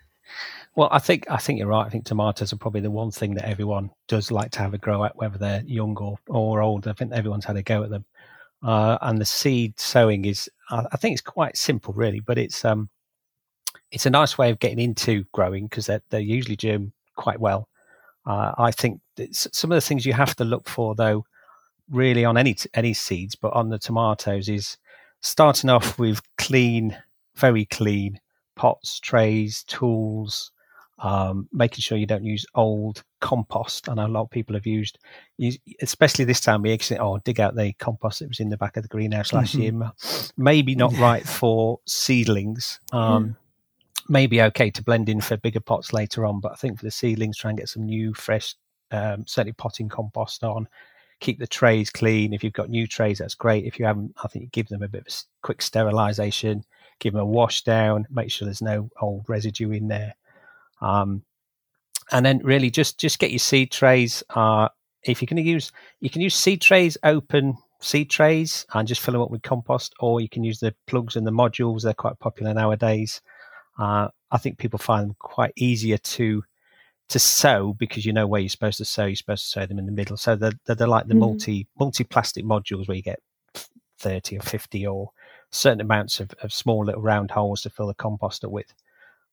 [0.77, 1.87] Well, I think I think you're right.
[1.87, 4.79] I think tomatoes are probably the one thing that everyone does like to have a
[4.79, 6.87] grow at, whether they're young or, or old.
[6.87, 8.05] I think everyone's had a go at them.
[8.63, 12.21] Uh, and the seed sowing is, I think, it's quite simple, really.
[12.21, 12.91] But it's um,
[13.91, 17.69] it's a nice way of getting into growing because they're they're usually germ quite well.
[18.27, 19.01] Uh, I think
[19.33, 21.25] some of the things you have to look for, though,
[21.91, 24.77] really on any any seeds, but on the tomatoes is
[25.21, 26.97] starting off with clean,
[27.37, 28.21] very clean
[28.57, 30.51] pots, trays, tools,
[30.99, 33.89] um, making sure you don't use old compost.
[33.89, 34.99] I know a lot of people have used,
[35.83, 38.77] especially this time of year, oh, dig out the compost that was in the back
[38.77, 39.81] of the greenhouse last mm-hmm.
[39.83, 39.93] year.
[40.37, 42.81] Maybe not right for seedlings.
[42.93, 43.37] Um, mm.
[44.09, 46.91] Maybe okay to blend in for bigger pots later on, but I think for the
[46.91, 48.55] seedlings, try and get some new, fresh,
[48.93, 50.69] um, certainly potting compost on
[51.21, 52.33] keep the trays clean.
[52.33, 53.65] If you've got new trays, that's great.
[53.65, 56.65] If you haven't, I think you give them a bit of a quick sterilization,
[56.99, 60.15] give them a wash down, make sure there's no old residue in there.
[60.81, 61.23] Um,
[62.13, 64.23] and then really just just get your seed trays.
[64.31, 64.69] Uh,
[65.03, 69.01] if you're going to use, you can use seed trays, open seed trays, and just
[69.01, 71.83] fill them up with compost, or you can use the plugs and the modules.
[71.83, 73.21] They're quite popular nowadays.
[73.79, 76.45] Uh, I think people find them quite easier to
[77.09, 79.07] to sow because you know where you're supposed to sow.
[79.07, 80.17] You're supposed to sow them in the middle.
[80.17, 81.21] So they're, they're, like the mm.
[81.21, 83.21] multi multi plastic modules where you get
[83.99, 85.11] thirty or fifty or
[85.51, 88.73] certain amounts of, of small little round holes to fill the composter with.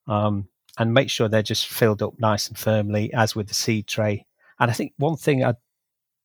[0.07, 3.87] Um, and make sure they're just filled up nice and firmly, as with the seed
[3.87, 4.25] tray.
[4.59, 5.53] And I think one thing I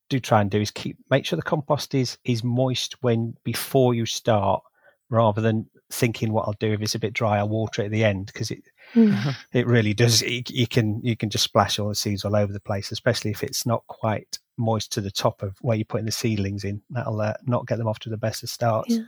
[0.08, 3.94] do try and do is keep make sure the compost is is moist when before
[3.94, 4.62] you start,
[5.11, 7.90] rather than thinking what I'll do if it's a bit dry, I'll water it at
[7.90, 8.62] the end because it
[8.94, 9.35] mm.
[9.53, 10.22] it really does.
[10.22, 13.31] It, you can you can just splash all the seeds all over the place, especially
[13.31, 16.83] if it's not quite moist to the top of where you're putting the seedlings in.
[16.90, 18.94] That'll uh, not get them off to the best of starts.
[18.94, 19.03] Yeah.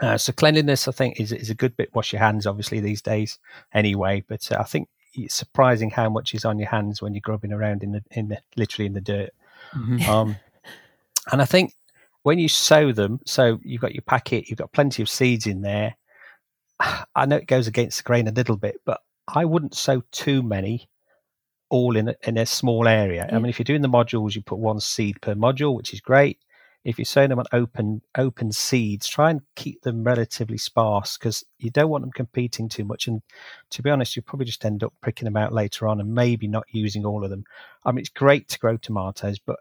[0.00, 1.94] Uh, so cleanliness, I think, is is a good bit.
[1.94, 3.38] Wash your hands, obviously, these days,
[3.72, 4.24] anyway.
[4.26, 7.52] But uh, I think it's surprising how much is on your hands when you're grubbing
[7.52, 9.30] around in the in the literally in the dirt.
[9.74, 10.08] Mm-hmm.
[10.08, 10.36] Um,
[11.32, 11.74] and I think
[12.22, 15.62] when you sow them, so you've got your packet, you've got plenty of seeds in
[15.62, 15.96] there.
[17.14, 20.42] I know it goes against the grain a little bit, but I wouldn't sow too
[20.42, 20.88] many
[21.70, 23.26] all in a, in a small area.
[23.28, 23.36] Yeah.
[23.36, 26.00] I mean, if you're doing the modules, you put one seed per module, which is
[26.00, 26.38] great.
[26.84, 31.44] If you're sowing them on open open seeds, try and keep them relatively sparse because
[31.58, 33.08] you don't want them competing too much.
[33.08, 33.20] And
[33.70, 36.46] to be honest, you probably just end up pricking them out later on and maybe
[36.46, 37.44] not using all of them.
[37.84, 39.58] I mean, it's great to grow tomatoes, but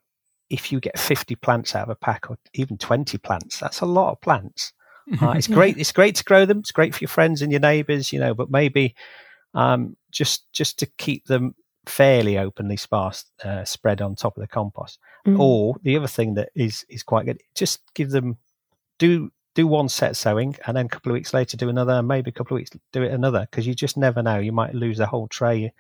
[0.50, 3.86] if you get 50 plants out of a pack or even 20 plants, that's a
[3.86, 4.74] lot of plants.
[5.22, 5.78] Uh, it's great.
[5.78, 6.60] It's great to grow them.
[6.60, 8.94] It's great for your friends and your neighbors, you know, but maybe
[9.54, 11.56] um, just just to keep them
[11.86, 15.00] fairly openly sparse uh, spread on top of the compost.
[15.26, 15.40] Mm.
[15.40, 18.38] Or the other thing that is is quite good, just give them
[19.00, 22.08] do do one set sowing and then a couple of weeks later do another, and
[22.08, 24.40] maybe a couple of weeks do it another because you just never know.
[24.40, 25.74] You might lose the whole tray.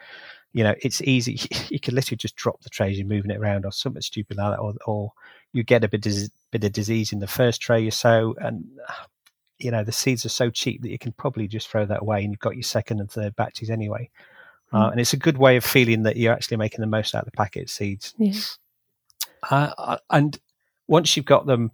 [0.54, 1.40] You know, it's easy.
[1.70, 4.54] You can literally just drop the trays, you're moving it around, or something stupid like
[4.54, 5.12] that, or, or
[5.52, 6.14] you get a bit of,
[6.52, 8.66] bit of disease in the first tray you sow, and
[9.60, 12.24] you know the seeds are so cheap that you can probably just throw that away,
[12.24, 14.10] and you've got your second and third batches anyway.
[14.72, 14.92] Uh, mm.
[14.92, 17.26] and it's a good way of feeling that you're actually making the most out of
[17.26, 18.14] the packet seeds.
[18.18, 18.34] Yeah.
[19.50, 20.38] Uh, uh, and
[20.88, 21.72] once you've got them,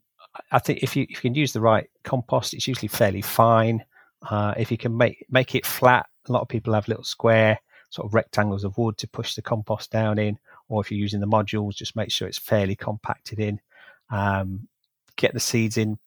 [0.51, 3.83] I think if you if you can use the right compost, it's usually fairly fine.
[4.27, 7.59] Uh, if you can make make it flat, a lot of people have little square
[7.93, 11.19] sort of rectangles of wood to push the compost down in, or if you're using
[11.19, 13.61] the modules, just make sure it's fairly compacted in.
[14.09, 14.67] Um,
[15.15, 15.99] get the seeds in.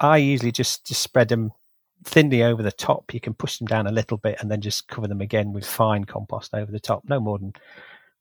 [0.00, 1.52] I usually just just spread them
[2.04, 3.14] thinly over the top.
[3.14, 5.64] You can push them down a little bit and then just cover them again with
[5.64, 7.04] fine compost over the top.
[7.08, 7.52] No more than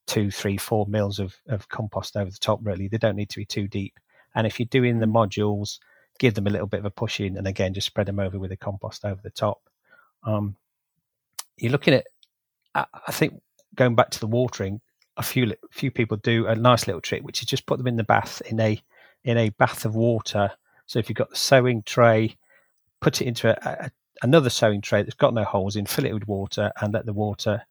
[0.06, 2.88] two, three, four mils of, of compost over the top, really.
[2.88, 4.00] They don't need to be too deep.
[4.36, 5.80] And if you're doing the modules,
[6.20, 8.38] give them a little bit of a push in and again, just spread them over
[8.38, 9.62] with the compost over the top.
[10.24, 10.56] Um,
[11.58, 12.06] you're looking at,
[12.76, 13.42] I think,
[13.76, 14.82] going back to the watering,
[15.18, 17.98] a few few people do a nice little trick, which is just put them in
[17.98, 18.82] the bath in a
[19.24, 20.52] in a bath of water.
[20.86, 22.36] So if you've got the sowing tray,
[23.00, 26.14] put it into a, a, another sowing tray that's got no holes in, fill it
[26.14, 27.66] with water, and let the water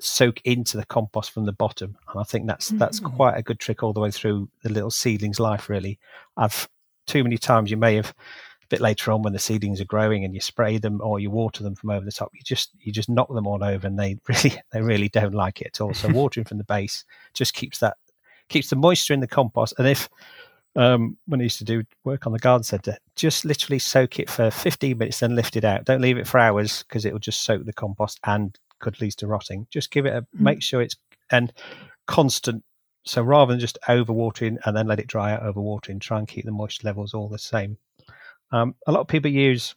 [0.00, 1.96] soak into the compost from the bottom.
[2.08, 2.78] And I think that's mm-hmm.
[2.78, 3.14] that's mm.
[3.16, 5.68] quite a good trick all the way through the little seedling's life.
[5.68, 5.98] Really,
[6.36, 6.68] I've
[7.06, 8.14] too many times you may have
[8.64, 11.30] a bit later on when the seedlings are growing and you spray them or you
[11.30, 12.30] water them from over the top.
[12.34, 15.60] You just you just knock them all over, and they really they really don't like
[15.60, 15.94] it at all.
[15.94, 17.96] So watering from the base just keeps that
[18.48, 19.74] keeps the moisture in the compost.
[19.78, 20.08] And if
[20.76, 24.28] um, when I used to do work on the garden centre, just literally soak it
[24.28, 25.84] for 15 minutes, then lift it out.
[25.84, 29.12] Don't leave it for hours because it will just soak the compost and could lead
[29.12, 29.66] to rotting.
[29.70, 30.26] Just give it a, mm.
[30.40, 30.96] make sure it's,
[31.30, 31.52] and
[32.06, 32.64] constant.
[33.04, 36.44] So rather than just overwatering and then let it dry out, overwatering, try and keep
[36.44, 37.78] the moisture levels all the same.
[38.52, 39.74] Um, a lot of people use,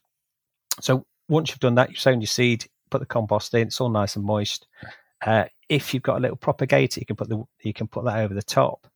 [0.81, 3.89] so once you've done that, you've sown your seed, put the compost in, it's all
[3.89, 4.67] nice and moist.
[5.25, 8.19] Uh, if you've got a little propagator, you can put the you can put that
[8.19, 8.87] over the top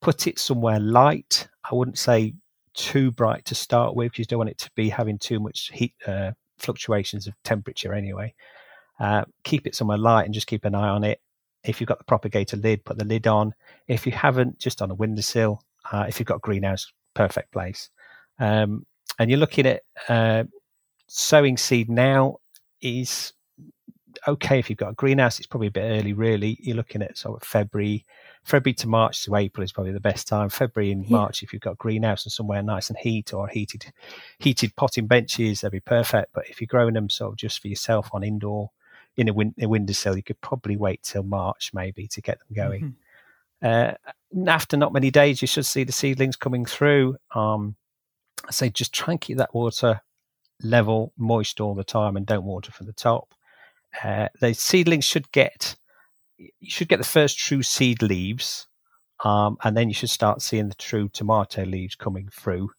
[0.00, 1.48] put it somewhere light.
[1.70, 2.34] I wouldn't say
[2.74, 5.70] too bright to start with because you don't want it to be having too much
[5.72, 8.34] heat uh, fluctuations of temperature anyway.
[9.00, 11.20] Uh, keep it somewhere light and just keep an eye on it.
[11.64, 13.54] If you've got the propagator lid, put the lid on.
[13.88, 15.62] If you haven't, just on a windowsill.
[15.90, 17.90] Uh, if you've got a greenhouse, perfect place.
[18.38, 18.86] Um,
[19.18, 20.44] and you're looking at uh,
[21.06, 22.36] sowing seed now
[22.80, 23.32] is
[24.26, 25.38] okay if you've got a greenhouse.
[25.38, 26.58] It's probably a bit early, really.
[26.60, 28.04] You're looking at sort of February,
[28.44, 30.48] February to March to April is probably the best time.
[30.48, 31.16] February and yeah.
[31.16, 33.86] March, if you've got a greenhouse and somewhere nice and heat or heated
[34.38, 36.32] heated potting benches, they'd be perfect.
[36.32, 38.70] But if you're growing them sort of just for yourself on indoor
[39.16, 42.54] in a, win- a windowsill, you could probably wait till March maybe to get them
[42.54, 42.82] going.
[42.82, 42.94] Mm-hmm.
[43.60, 47.16] Uh, after not many days, you should see the seedlings coming through.
[47.34, 47.74] Um,
[48.46, 50.00] I say just try and keep that water
[50.62, 53.34] level, moist all the time, and don't water from the top.
[54.02, 55.76] Uh, the seedlings should get
[56.38, 58.68] you should get the first true seed leaves,
[59.24, 62.70] um, and then you should start seeing the true tomato leaves coming through.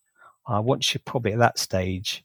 [0.47, 2.23] Uh, once you're probably at that stage,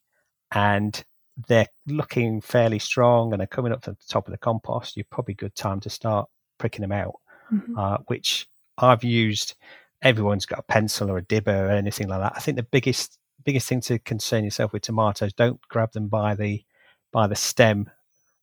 [0.53, 1.05] and
[1.49, 5.05] they're looking fairly strong and they're coming up to the top of the compost, you're
[5.11, 7.15] probably good time to start pricking them out.
[7.53, 7.79] Mm-hmm.
[7.79, 8.49] Uh, which
[8.79, 9.55] I've used.
[10.03, 12.33] Everyone's got a pencil or a dibber or anything like that.
[12.37, 16.35] I think the biggest biggest thing to concern yourself with tomatoes: don't grab them by
[16.35, 16.65] the
[17.13, 17.91] by the stem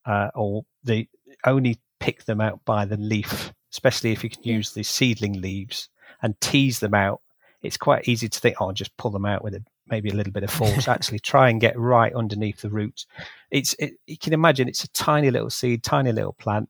[0.05, 1.07] uh, or the
[1.45, 5.89] only pick them out by the leaf, especially if you can use the seedling leaves.
[6.23, 7.21] and tease them out,
[7.61, 10.13] it's quite easy to think, oh, I'll just pull them out with a, maybe a
[10.13, 10.87] little bit of force.
[10.87, 13.05] Actually, try and get right underneath the root.
[13.49, 16.69] It's it, you can imagine it's a tiny little seed, tiny little plant,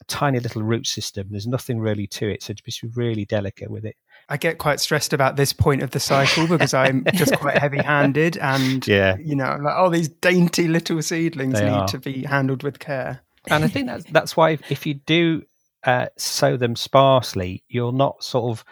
[0.00, 1.28] a tiny little root system.
[1.30, 3.96] There's nothing really to it, so just be really delicate with it.
[4.28, 8.36] I get quite stressed about this point of the cycle because I'm just quite heavy-handed,
[8.38, 11.88] and yeah, you know, like oh, these dainty little seedlings they need are.
[11.88, 13.20] to be handled with care.
[13.48, 15.42] And I think that's that's why if, if you do
[15.84, 18.64] uh, sow them sparsely, you're not sort of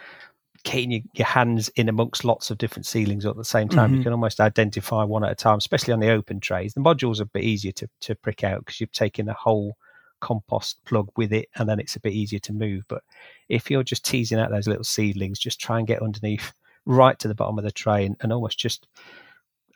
[0.63, 3.89] getting your, your, hands in amongst lots of different seedlings at the same time.
[3.89, 3.97] Mm-hmm.
[3.97, 6.73] You can almost identify one at a time, especially on the open trays.
[6.73, 9.77] The modules are a bit easier to, to prick out because you've taken a whole
[10.25, 12.83] compost plug with it and then it's a bit easier to move.
[12.87, 13.03] But
[13.47, 16.51] if you're just teasing out those little seedlings, just try and get underneath
[16.87, 18.87] right to the bottom of the tray and, and almost just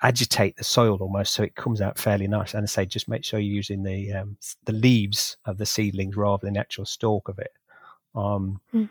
[0.02, 2.56] agitate the soil almost so it comes out fairly nice.
[2.56, 6.16] And I say just make sure you're using the um, the leaves of the seedlings
[6.16, 7.52] rather than the actual stalk of it.
[8.16, 8.90] Um, mm.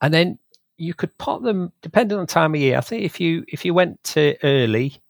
[0.00, 0.38] And then
[0.78, 2.76] you could pot them depending on the time of year.
[2.76, 5.00] I think if you if you went to early,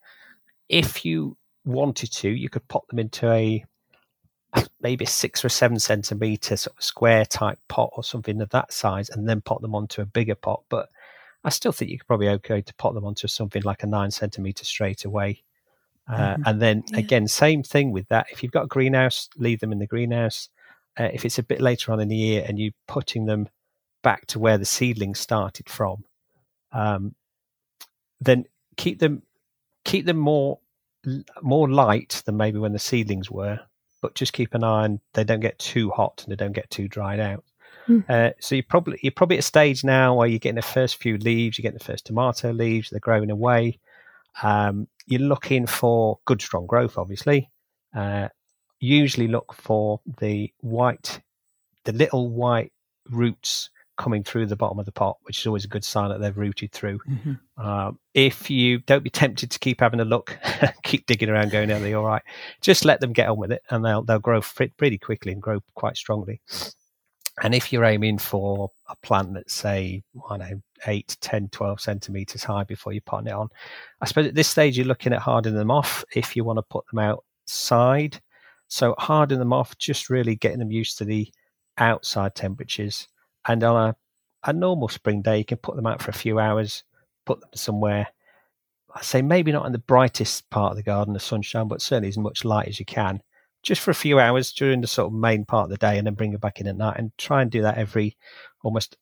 [0.68, 3.64] if you wanted to, you could pot them into a
[4.80, 8.72] maybe a six or seven centimeter sort of square type pot or something of that
[8.72, 10.62] size, and then pot them onto a bigger pot.
[10.68, 10.88] But
[11.44, 14.10] I still think you could probably okay to pot them onto something like a nine
[14.10, 15.42] centimeter straight away.
[16.08, 16.42] Uh, mm-hmm.
[16.46, 16.98] And then yeah.
[16.98, 18.26] again, same thing with that.
[18.30, 20.48] If you've got a greenhouse, leave them in the greenhouse.
[20.98, 23.48] Uh, if it's a bit later on in the year and you're putting them
[24.02, 26.04] back to where the seedlings started from,
[26.72, 27.14] um,
[28.20, 28.44] then
[28.76, 29.22] keep them
[29.84, 30.58] keep them more
[31.40, 33.60] more light than maybe when the seedlings were,
[34.02, 36.68] but just keep an eye on they don't get too hot and they don't get
[36.70, 37.44] too dried out.
[37.88, 38.08] Mm.
[38.08, 40.96] Uh, so you're probably you're probably at a stage now where you're getting the first
[40.96, 43.78] few leaves, you're getting the first tomato leaves, they're growing away.
[44.42, 47.50] Um, you're looking for good strong growth, obviously.
[47.94, 48.28] Uh,
[48.80, 51.20] usually look for the white,
[51.84, 52.72] the little white
[53.10, 53.70] roots
[54.02, 56.36] coming through the bottom of the pot, which is always a good sign that they've
[56.36, 56.98] rooted through.
[57.08, 57.32] Mm-hmm.
[57.56, 60.36] Uh, if you don't be tempted to keep having a look,
[60.82, 62.22] keep digging around, going, "Are they all right?"
[62.60, 65.60] Just let them get on with it, and they'll they'll grow pretty quickly and grow
[65.74, 66.40] quite strongly.
[67.42, 71.80] And if you're aiming for a plant that's say, I don't know, 8, 10, 12
[71.80, 73.48] centimeters high before you're potting it on,
[74.02, 76.62] I suppose at this stage you're looking at hardening them off if you want to
[76.62, 78.20] put them outside.
[78.68, 81.32] So harden them off, just really getting them used to the
[81.78, 83.08] outside temperatures
[83.46, 83.96] and on a,
[84.50, 86.84] a normal spring day, you can put them out for a few hours,
[87.26, 88.08] put them somewhere.
[88.94, 92.08] I say maybe not in the brightest part of the garden, the sunshine, but certainly
[92.08, 93.22] as much light as you can,
[93.62, 96.06] just for a few hours during the sort of main part of the day, and
[96.06, 96.98] then bring it back in at night.
[96.98, 98.16] And try and do that every
[98.62, 98.96] almost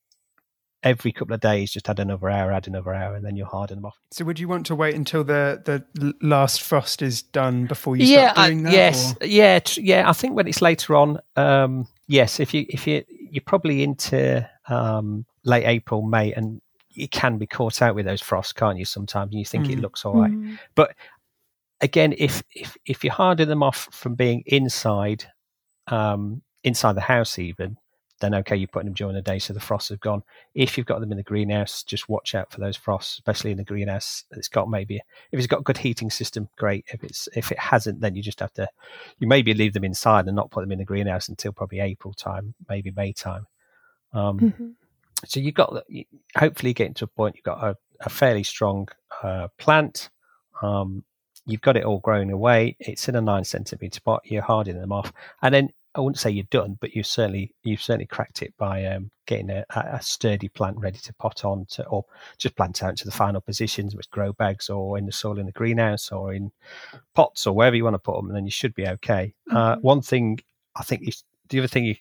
[0.83, 1.73] every couple of days.
[1.73, 3.99] Just add another hour, add another hour, and then you'll harden them off.
[4.13, 8.07] So, would you want to wait until the the last frost is done before you
[8.07, 8.77] yeah, start doing I, that?
[8.77, 9.27] Yes, or?
[9.27, 10.09] yeah, yeah.
[10.09, 12.41] I think when it's later on, um, yes.
[12.41, 17.47] If you if you you're probably into um, late April, May, and you can be
[17.47, 18.85] caught out with those frosts, can't you?
[18.85, 19.73] Sometimes you think mm.
[19.73, 20.59] it looks all right, mm.
[20.75, 20.95] but
[21.81, 25.25] again, if if if you harden them off from being inside,
[25.87, 27.77] um, inside the house, even
[28.21, 30.23] then okay, you're putting them during the day, so the frosts have gone.
[30.55, 33.57] If you've got them in the greenhouse, just watch out for those frosts, especially in
[33.57, 34.25] the greenhouse.
[34.33, 34.97] It's got maybe
[35.33, 36.85] if it's got a good heating system, great.
[36.89, 38.69] If it's if it hasn't, then you just have to
[39.19, 42.15] you maybe leave them inside and not put them in the greenhouse until probably April
[42.15, 43.47] time, maybe May time.
[44.13, 44.69] Um, mm-hmm.
[45.25, 45.85] So you've got
[46.37, 48.89] hopefully getting to a point you've got a, a fairly strong
[49.23, 50.11] uh, plant.
[50.63, 51.05] Um,
[51.47, 52.77] you've got it all growing away.
[52.81, 54.23] It's in a nine centimeter pot.
[54.25, 55.13] You're hardening them off,
[55.43, 58.85] and then I wouldn't say you're done, but you've certainly you've certainly cracked it by
[58.85, 62.05] um, getting a, a, sturdy plant ready to pot on to, or
[62.39, 65.47] just plant out to the final positions with grow bags or in the soil in
[65.47, 66.53] the greenhouse or in
[67.15, 69.35] pots or wherever you want to put them, and then you should be okay.
[69.51, 69.57] Uh, mm-hmm.
[69.57, 70.39] Uh, one thing
[70.77, 71.97] I think is the other thing you,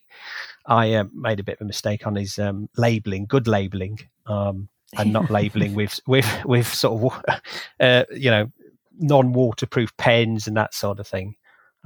[0.67, 4.69] I uh, made a bit of a mistake on is um, labeling, good labeling, um,
[4.97, 7.41] and not labeling with with with sort of
[7.79, 8.51] uh, you know
[8.99, 11.35] non-waterproof pens and that sort of thing.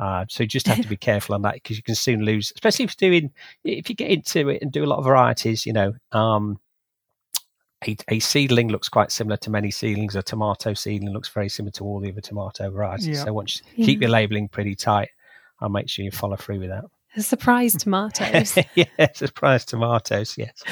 [0.03, 2.51] Uh, so you just have to be careful on that because you can soon lose,
[2.55, 3.31] especially if you're doing,
[3.63, 6.59] if you get into it and do a lot of varieties, you know, um,
[7.87, 10.17] a, a, seedling looks quite similar to many seedlings.
[10.17, 13.07] A tomato seedling looks very similar to all the other tomato varieties.
[13.07, 13.23] Yeah.
[13.23, 13.85] So once yeah.
[13.85, 15.07] keep your labeling pretty tight,
[15.61, 16.83] I'll make sure you follow through with that.
[17.23, 18.57] Surprise tomatoes.
[18.75, 20.35] yeah, surprise tomatoes.
[20.37, 20.63] Yes,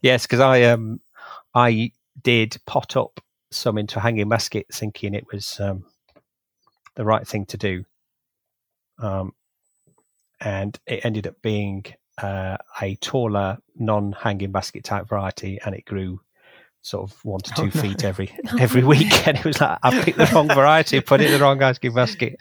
[0.00, 1.00] yes, because I um
[1.54, 3.20] I did pot up
[3.50, 5.84] some into a hanging basket, thinking it was um,
[6.94, 7.84] the right thing to do
[9.00, 9.32] um,
[10.40, 11.84] and it ended up being
[12.18, 16.20] uh, a taller, non-hanging basket type variety, and it grew
[16.82, 20.02] sort of one to two oh, feet every every week, and it was like I
[20.02, 22.38] picked the wrong variety, put it in the wrong hanging basket.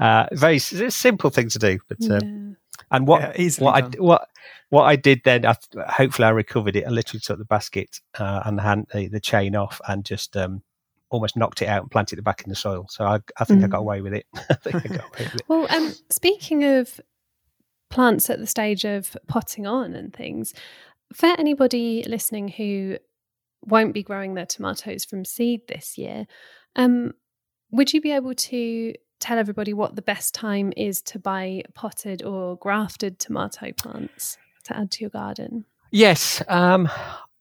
[0.00, 2.56] Uh, very simple thing to do, but um,
[2.90, 3.94] And what yeah, what done.
[3.94, 4.28] I what
[4.70, 5.56] what I did then, I,
[5.88, 6.86] hopefully I recovered it.
[6.86, 10.36] I literally took the basket uh, and the hand the, the, chain off and just
[10.36, 10.62] um,
[11.10, 12.86] almost knocked it out and planted it back in the soil.
[12.88, 13.64] So I, I think mm.
[13.64, 14.26] I got away with it.
[14.50, 15.42] I think I got away with it.
[15.48, 17.00] Well, um, speaking of
[17.90, 20.54] plants at the stage of potting on and things,
[21.12, 22.98] for anybody listening who
[23.64, 26.26] won't be growing their tomatoes from seed this year,
[26.76, 27.12] um,
[27.70, 32.22] would you be able to tell everybody what the best time is to buy potted
[32.22, 35.64] or grafted tomato plants to add to your garden?
[35.90, 36.42] Yes.
[36.48, 36.88] Um,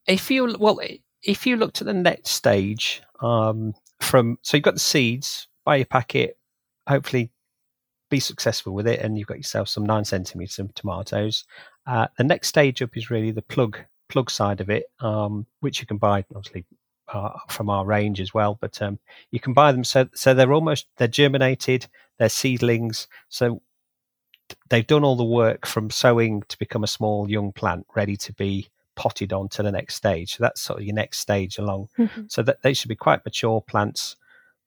[0.08, 0.80] if you well,
[1.24, 5.78] if you looked at the next stage, um, from so you've got the seeds, buy
[5.78, 6.38] your packet,
[6.88, 7.32] hopefully
[8.10, 11.44] be successful with it, and you've got yourself some nine centimeters of tomatoes.
[11.86, 13.78] Uh, the next stage up is really the plug
[14.10, 16.66] plug side of it, um, which you can buy obviously
[17.14, 18.58] uh, from our range as well.
[18.60, 19.00] But um,
[19.32, 21.88] you can buy them so so they're almost they're germinated,
[22.18, 23.62] they're seedlings, so
[24.70, 28.34] they've done all the work from sowing to become a small young plant ready to
[28.34, 30.36] be potted on to the next stage.
[30.36, 31.88] So that's sort of your next stage along.
[31.98, 32.24] Mm-hmm.
[32.28, 34.18] So that they should be quite mature plants,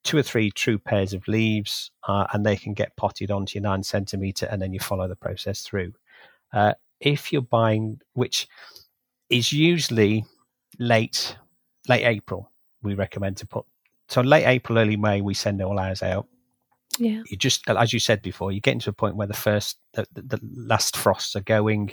[0.05, 3.65] two or three true pairs of leaves, uh, and they can get potted onto your
[3.65, 5.93] nine centimeter, and then you follow the process through.
[6.55, 8.49] Uh, if you're buying, which
[9.29, 10.25] is usually
[10.79, 11.37] late
[11.89, 12.51] late April,
[12.83, 13.65] we recommend to put.
[14.09, 16.27] So late April, early May, we send all ours out.
[17.01, 17.23] Yeah.
[17.29, 20.07] You just, as you said before, you get into a point where the first, the,
[20.13, 21.93] the, the last frosts are going.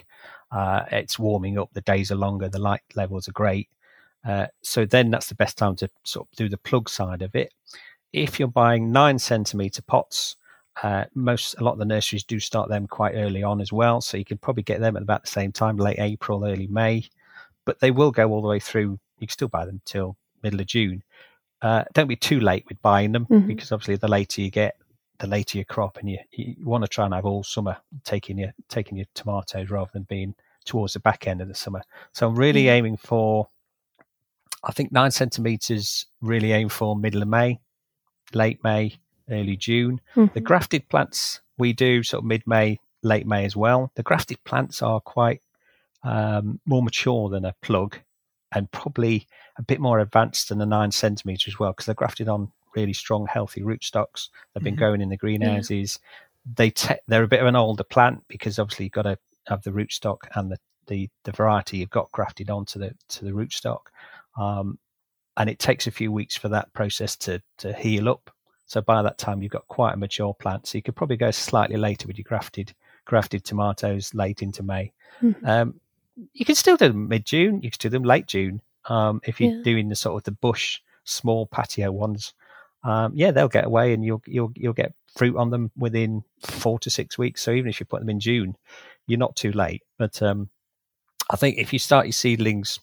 [0.51, 1.69] Uh, it's warming up.
[1.71, 2.49] The days are longer.
[2.49, 3.69] The light levels are great.
[4.27, 7.35] Uh, so then that's the best time to sort of do the plug side of
[7.35, 7.53] it.
[8.11, 10.35] If you're buying nine centimeter pots,
[10.83, 14.01] uh, most a lot of the nurseries do start them quite early on as well,
[14.01, 17.05] so you can probably get them at about the same time, late April, early May.
[17.63, 18.99] But they will go all the way through.
[19.19, 21.03] You can still buy them till middle of June.
[21.61, 23.47] Uh, don't be too late with buying them mm-hmm.
[23.47, 24.77] because obviously the later you get,
[25.19, 28.37] the later your crop, and you, you want to try and have all summer taking
[28.37, 31.81] your taking your tomatoes rather than being towards the back end of the summer.
[32.13, 32.69] So I'm really mm-hmm.
[32.69, 33.49] aiming for,
[34.63, 36.05] I think nine centimeters.
[36.21, 37.59] Really aim for middle of May,
[38.33, 38.97] late May,
[39.29, 40.01] early June.
[40.15, 40.33] Mm-hmm.
[40.33, 43.91] The grafted plants we do sort of mid May, late May as well.
[43.95, 45.41] The grafted plants are quite
[46.03, 47.97] um, more mature than a plug
[48.51, 52.29] and probably a bit more advanced than the nine centimeter as well because they're grafted
[52.29, 54.29] on really strong, healthy rootstocks.
[54.53, 54.79] They've been mm-hmm.
[54.79, 55.99] growing in the greenhouses.
[56.01, 56.51] Yeah.
[56.55, 59.17] They te- they're a bit of an older plant because obviously you've got to
[59.47, 60.57] have the rootstock and the,
[60.87, 63.81] the, the variety you've got grafted onto the to the rootstock.
[64.37, 64.77] Um,
[65.35, 68.31] and it takes a few weeks for that process to to heal up.
[68.65, 70.67] So by that time you've got quite a mature plant.
[70.67, 72.73] So you could probably go slightly later with your grafted
[73.05, 74.91] grafted tomatoes late into May.
[75.21, 75.45] Mm-hmm.
[75.45, 75.79] Um,
[76.33, 77.61] you can still do them mid June.
[77.61, 78.61] You can do them late June.
[78.85, 79.63] Um, if you're yeah.
[79.63, 82.33] doing the sort of the bush small patio ones,
[82.83, 86.79] um, yeah, they'll get away and you'll you'll you'll get fruit on them within four
[86.79, 87.41] to six weeks.
[87.41, 88.55] So even if you put them in June,
[89.07, 89.83] you're not too late.
[89.97, 90.49] But um,
[91.29, 92.79] I think if you start your seedlings,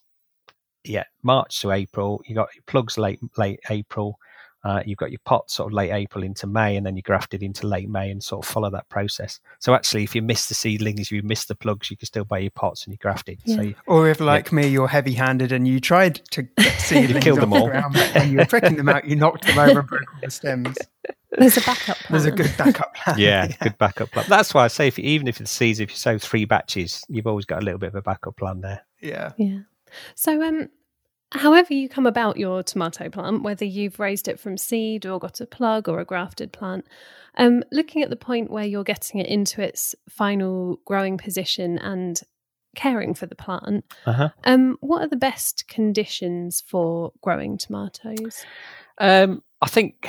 [0.85, 4.19] yeah, March to April, you got your plugs late late April,
[4.65, 7.43] uh, you've got your pot sort of late April into May, and then you grafted
[7.43, 9.39] into late May and sort of follow that process.
[9.59, 12.39] So actually, if you miss the seedlings, you miss the plugs, you can still buy
[12.39, 13.41] your pots and you grafted.
[13.45, 13.57] Yeah.
[13.57, 17.21] So you, or if, like me, you're heavy-handed and you tried to get seedlings, you
[17.21, 19.89] killed them all, the and you were pricking them out, you knocked them over and
[19.89, 20.79] broke all the stems.
[21.37, 22.07] There's a backup plan.
[22.11, 23.19] There's a good backup plan.
[23.19, 23.57] Yeah, yeah.
[23.61, 24.27] good backup plan.
[24.29, 27.05] That's why I say, if you, even if it's seeds, if you sow three batches,
[27.09, 28.87] you've always got a little bit of a backup plan there.
[29.01, 29.33] Yeah.
[29.37, 29.59] Yeah.
[30.15, 30.69] So, um,
[31.35, 35.41] However, you come about your tomato plant, whether you've raised it from seed or got
[35.41, 36.87] a plug or a grafted plant,
[37.37, 42.21] um, looking at the point where you're getting it into its final growing position and
[42.77, 44.29] caring for the plant, uh-huh.
[44.45, 48.45] um, what are the best conditions for growing tomatoes?
[48.99, 50.07] Um, I think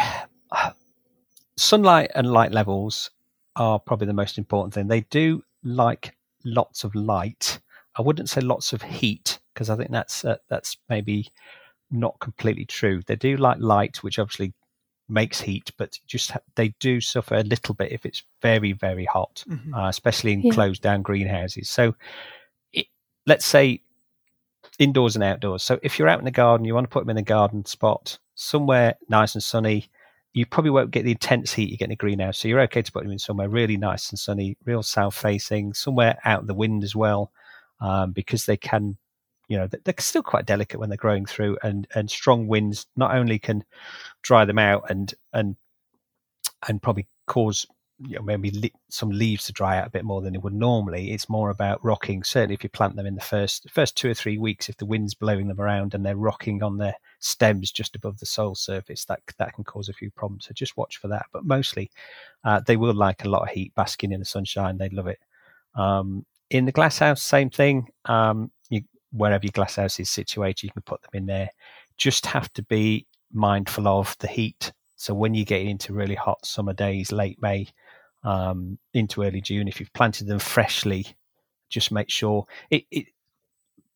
[1.58, 3.10] sunlight and light levels
[3.56, 4.88] are probably the most important thing.
[4.88, 7.60] They do like lots of light.
[7.98, 11.30] I wouldn't say lots of heat because I think that's uh, that's maybe
[11.90, 13.02] not completely true.
[13.08, 14.54] They do like light, which obviously
[15.08, 19.06] makes heat, but just ha- they do suffer a little bit if it's very very
[19.06, 19.74] hot, mm-hmm.
[19.74, 20.54] uh, especially in yeah.
[20.54, 21.70] closed down greenhouses.
[21.70, 21.96] So,
[22.74, 22.88] it,
[23.26, 23.82] let's say
[24.78, 25.64] indoors and outdoors.
[25.64, 27.66] So if you're out in the garden, you want to put them in a garden
[27.66, 29.90] spot somewhere nice and sunny.
[30.34, 32.82] You probably won't get the intense heat you get in a greenhouse, so you're okay
[32.82, 36.48] to put them in somewhere really nice and sunny, real south facing, somewhere out in
[36.48, 37.32] the wind as well,
[37.80, 38.98] um, because they can
[39.48, 43.16] you know they're still quite delicate when they're growing through and and strong winds not
[43.16, 43.64] only can
[44.22, 45.56] dry them out and and
[46.68, 47.66] and probably cause
[48.00, 50.54] you know maybe li- some leaves to dry out a bit more than it would
[50.54, 51.12] normally.
[51.12, 54.14] It's more about rocking certainly if you plant them in the first first two or
[54.14, 57.96] three weeks if the wind's blowing them around and they're rocking on their stems just
[57.96, 60.46] above the soil surface that that can cause a few problems.
[60.46, 61.28] So just watch for that.
[61.32, 61.90] But mostly
[62.44, 64.78] uh, they will like a lot of heat basking in the sunshine.
[64.78, 65.20] They love it.
[65.76, 67.88] Um, in the glass house, same thing.
[68.06, 68.52] Um,
[69.16, 71.50] wherever your glass house is situated, you can put them in there.
[71.98, 74.74] Just have to be mindful of the heat.
[74.96, 77.68] So when you get into really hot summer days, late May
[78.24, 81.06] um, into early June, if you've planted them freshly,
[81.70, 83.08] just make sure it, it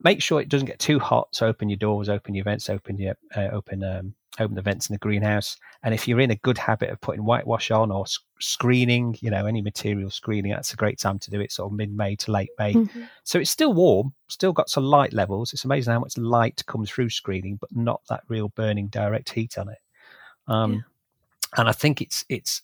[0.02, 1.30] make sure it doesn't get too hot.
[1.32, 4.90] So open your doors, open your vents, open your uh, open um, open the vents
[4.90, 5.58] in the greenhouse.
[5.84, 8.06] And if you're in a good habit of putting whitewash on or
[8.40, 11.52] screening, you know, any material screening, that's a great time to do it.
[11.52, 12.74] Sort of mid May to late May.
[12.74, 13.04] Mm-hmm.
[13.24, 15.54] So it's still warm, still got some light levels.
[15.54, 19.58] It's amazing how much light comes through screening, but not that real burning direct heat
[19.58, 19.80] on it.
[20.48, 20.80] Um, yeah.
[21.58, 22.62] And I think it's it's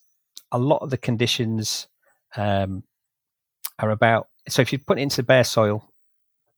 [0.51, 1.88] a lot of the conditions
[2.36, 2.84] um,
[3.80, 4.30] are about.
[4.47, 5.91] So if you put it into bare soil,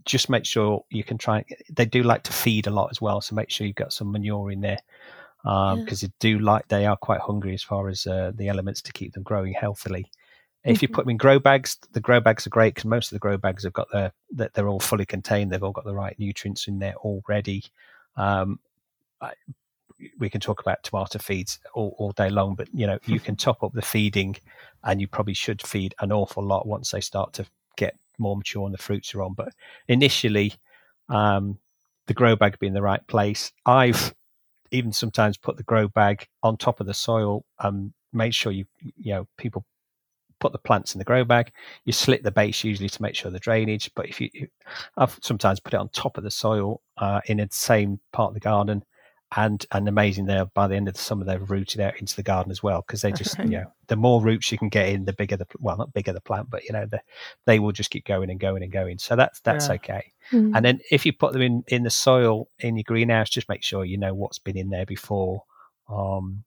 [0.08, 1.45] just make sure you can try.
[1.70, 4.12] They do like to feed a lot as well, so make sure you've got some
[4.12, 4.80] manure in there
[5.43, 5.95] because um, yeah.
[6.01, 9.14] they do like they are quite hungry as far as uh, the elements to keep
[9.14, 10.01] them growing healthily.
[10.01, 10.72] Mm-hmm.
[10.72, 10.95] If you mm-hmm.
[10.95, 13.38] put them in grow bags, the grow bags are great because most of the grow
[13.38, 15.51] bags have got their that they're all fully contained.
[15.51, 17.64] They've all got the right nutrients in there already.
[18.16, 18.60] Um,
[19.22, 19.34] I,
[20.20, 23.36] we can talk about tomato feeds all, all day long, but you know you can
[23.36, 24.36] top up the feeding,
[24.84, 27.45] and you probably should feed an awful lot once they start to
[27.76, 29.34] get more mature and the fruits are on.
[29.34, 29.49] But
[29.88, 30.53] initially,
[31.09, 31.59] um,
[32.07, 33.51] the grow bag being the right place.
[33.65, 34.13] I've
[34.72, 38.65] even sometimes put the grow bag on top of the soil and make sure you
[38.80, 39.65] you know people
[40.39, 41.51] put the plants in the grow bag.
[41.86, 43.89] You slit the base usually to make sure the drainage.
[43.95, 44.30] But if you,
[44.95, 48.34] I've sometimes put it on top of the soil uh, in the same part of
[48.36, 48.84] the garden
[49.36, 52.24] and and amazing there by the end of the summer they've rooted out into the
[52.24, 55.04] garden as well because they just you know the more roots you can get in
[55.04, 57.00] the bigger the well not bigger the plant but you know the,
[57.46, 59.74] they will just keep going and going and going so that's that's yeah.
[59.74, 60.52] okay mm.
[60.56, 63.64] and then if you put them in in the soil in your greenhouse just make
[63.64, 65.44] sure you know what's been in there before
[65.90, 66.44] um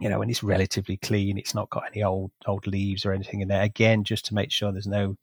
[0.00, 3.42] you know and it's relatively clean it's not got any old old leaves or anything
[3.42, 5.16] in there again just to make sure there's no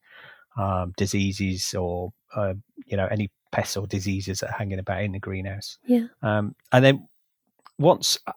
[0.58, 2.54] um, diseases or uh,
[2.86, 5.78] you know any pests or diseases that are hanging about in the greenhouse.
[5.86, 6.08] Yeah.
[6.22, 7.08] Um, and then
[7.80, 8.34] once uh,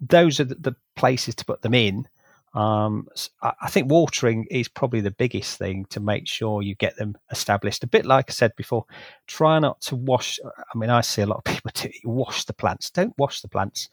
[0.00, 2.08] those are the, the places to put them in,
[2.52, 3.06] um,
[3.42, 7.84] I think watering is probably the biggest thing to make sure you get them established.
[7.84, 8.86] A bit like I said before,
[9.26, 10.40] try not to wash.
[10.44, 12.90] I mean, I see a lot of people do wash the plants.
[12.90, 13.88] Don't wash the plants.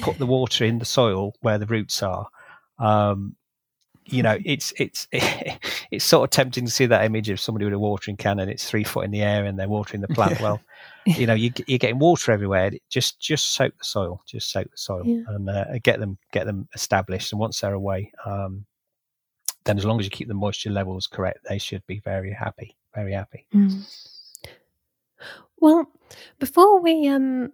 [0.00, 2.26] Put the water in the soil where the roots are.
[2.78, 3.36] Um,
[4.12, 7.74] you know, it's it's it's sort of tempting to see that image of somebody with
[7.74, 10.40] a watering can and it's three foot in the air and they're watering the plant.
[10.40, 10.60] Well,
[11.04, 12.70] you know, you, you're getting water everywhere.
[12.88, 15.22] Just just soak the soil, just soak the soil, yeah.
[15.28, 17.32] and uh, get them get them established.
[17.32, 18.64] And once they're away, um,
[19.64, 22.76] then as long as you keep the moisture levels correct, they should be very happy,
[22.94, 23.46] very happy.
[23.54, 23.82] Mm.
[25.58, 25.90] Well,
[26.38, 27.52] before we um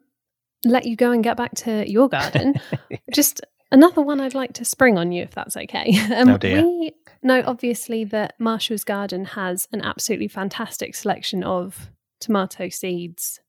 [0.64, 2.54] let you go and get back to your garden,
[3.12, 3.40] just
[3.72, 5.92] Another one I'd like to spring on you, if that's okay.
[6.14, 6.62] Um, oh dear.
[6.62, 6.92] We
[7.22, 11.90] know obviously that Marshalls Garden has an absolutely fantastic selection of
[12.20, 13.40] tomato seeds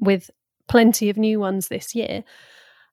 [0.00, 0.30] with
[0.68, 2.24] plenty of new ones this year.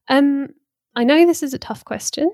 [0.08, 0.50] Um,
[0.96, 2.32] I know this is a tough question.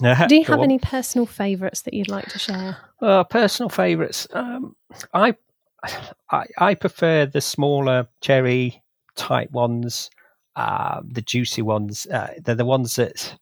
[0.00, 0.64] Do you have on.
[0.64, 2.76] any personal favourites that you'd like to share?
[3.00, 4.26] Uh, personal favourites.
[4.32, 4.74] Um,
[5.14, 5.34] I,
[6.30, 8.82] I, I prefer the smaller cherry
[9.14, 10.10] type ones,
[10.56, 12.06] uh, the juicy ones.
[12.06, 13.38] Uh, they're the ones that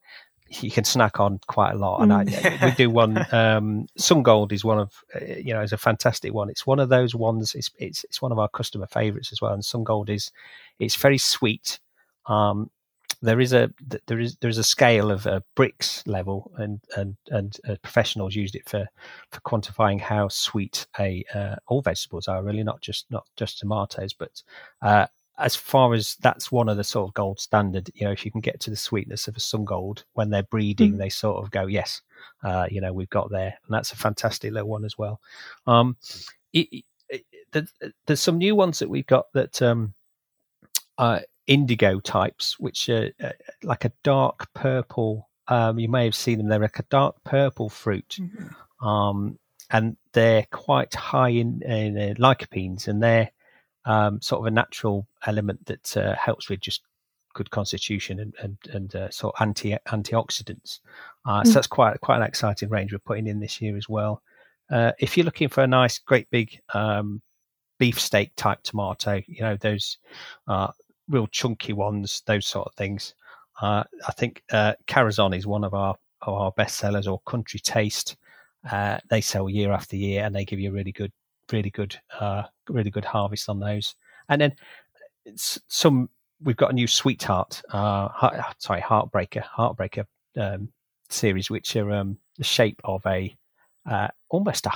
[0.51, 2.01] you can snack on quite a lot.
[2.01, 2.65] And I, mm.
[2.65, 3.27] we do one.
[3.33, 6.51] Um, Sun Gold is one of uh, you know is a fantastic one.
[6.51, 7.55] It's one of those ones.
[7.55, 9.53] It's it's, it's one of our customer favourites as well.
[9.53, 10.31] And Sun Gold is
[10.79, 11.79] it's very sweet.
[12.27, 12.71] Um,
[13.23, 13.71] there is a
[14.07, 18.35] there is there is a scale of a Brix level, and and and uh, professionals
[18.35, 18.87] used it for
[19.31, 22.43] for quantifying how sweet a uh, all vegetables are.
[22.43, 24.43] Really, not just not just tomatoes, but
[24.83, 25.07] uh,
[25.41, 28.31] as far as that's one of the sort of gold standard, you know, if you
[28.31, 30.99] can get to the sweetness of a sun gold when they're breeding, mm.
[30.99, 32.03] they sort of go, yes,
[32.45, 35.21] uh, you know, we've got there, and that's a fantastic little one as well.
[35.67, 35.97] Um,
[36.53, 37.25] it, it,
[37.55, 39.95] it, there's some new ones that we've got that um,
[40.99, 43.31] uh, indigo types, which are uh,
[43.63, 45.29] like a dark purple.
[45.49, 48.87] Um, you may have seen them; they're like a dark purple fruit, mm-hmm.
[48.87, 49.39] um,
[49.71, 53.31] and they're quite high in, in uh, lycopenes, and they're
[53.85, 56.83] um, sort of a natural element that uh, helps with just
[57.35, 60.81] good constitution and and, and uh, sort of anti antioxidants.
[61.25, 61.47] Uh, mm.
[61.47, 64.23] So that's quite quite an exciting range we're putting in this year as well.
[64.71, 67.21] Uh, if you're looking for a nice, great big um,
[67.79, 69.99] beefsteak type tomato, you know those
[70.49, 70.69] uh,
[71.09, 73.15] real chunky ones, those sort of things.
[73.61, 77.61] Uh, I think uh, Carrezon is one of our of our best sellers, or Country
[77.61, 78.17] Taste.
[79.09, 81.13] they sell year after year, and they give you a really good
[81.53, 83.95] really good, uh, really good harvest on those.
[84.29, 84.55] And then
[85.37, 86.09] some
[86.43, 90.05] we've got a new sweetheart, uh, heart, sorry, heartbreaker, heartbreaker
[90.37, 90.69] um,
[91.09, 93.37] series, which are um, the shape of a
[93.91, 94.73] uh, almost a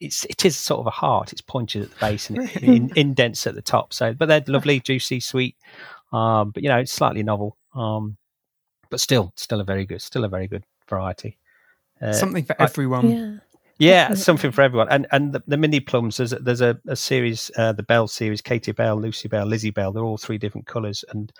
[0.00, 1.32] it's it is sort of a heart.
[1.32, 3.92] It's pointed at the base and it, in, indents at the top.
[3.92, 5.56] So, but they're lovely, juicy, sweet.
[6.12, 7.56] Um, but you know, it's slightly novel.
[7.74, 8.16] Um,
[8.90, 11.38] but still, still a very good, still a very good variety.
[12.00, 13.10] Uh, Something for everyone.
[13.10, 13.36] yeah.
[13.78, 14.88] Yeah, something for everyone.
[14.88, 18.08] And and the, the mini plums, there's a, there's a, a series, uh, the Bell
[18.08, 19.92] series, Katie Bell, Lucy Bell, Lizzie Bell.
[19.92, 21.04] They're all three different colours.
[21.10, 21.32] And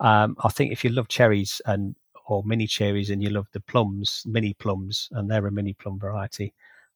[0.00, 1.94] um, I think if you love cherries and
[2.26, 5.98] or mini cherries and you love the plums, mini plums, and they're a mini plum
[5.98, 6.52] variety,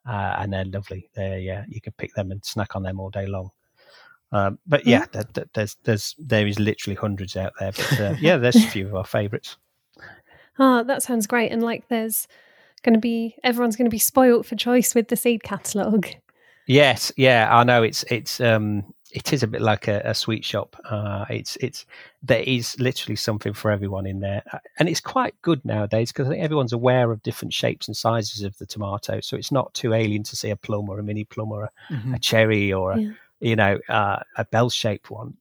[0.09, 1.09] uh, and they're lovely.
[1.15, 3.51] They yeah, you can pick them and snack on them all day long.
[4.33, 5.33] Um, but yeah, mm.
[5.33, 7.73] there, there's there's there is literally hundreds out there.
[7.73, 9.57] But uh, yeah, there's a few of our favourites.
[10.59, 11.53] Oh, that sounds great.
[11.53, 12.27] And like, there's
[12.81, 16.09] going to be everyone's going to be spoilt for choice with the seed catalogue.
[16.67, 17.83] Yes, yeah, I know.
[17.83, 20.77] It's it's um it is a bit like a, a sweet shop.
[20.89, 21.87] Uh, it's it's
[22.23, 26.27] there is literally something for everyone in there, uh, and it's quite good nowadays because
[26.27, 29.73] I think everyone's aware of different shapes and sizes of the tomato, so it's not
[29.75, 32.15] too alien to see a plum or a mini plum or a, mm-hmm.
[32.15, 33.11] a cherry or a, yeah.
[33.41, 35.35] you know uh, a bell shaped one.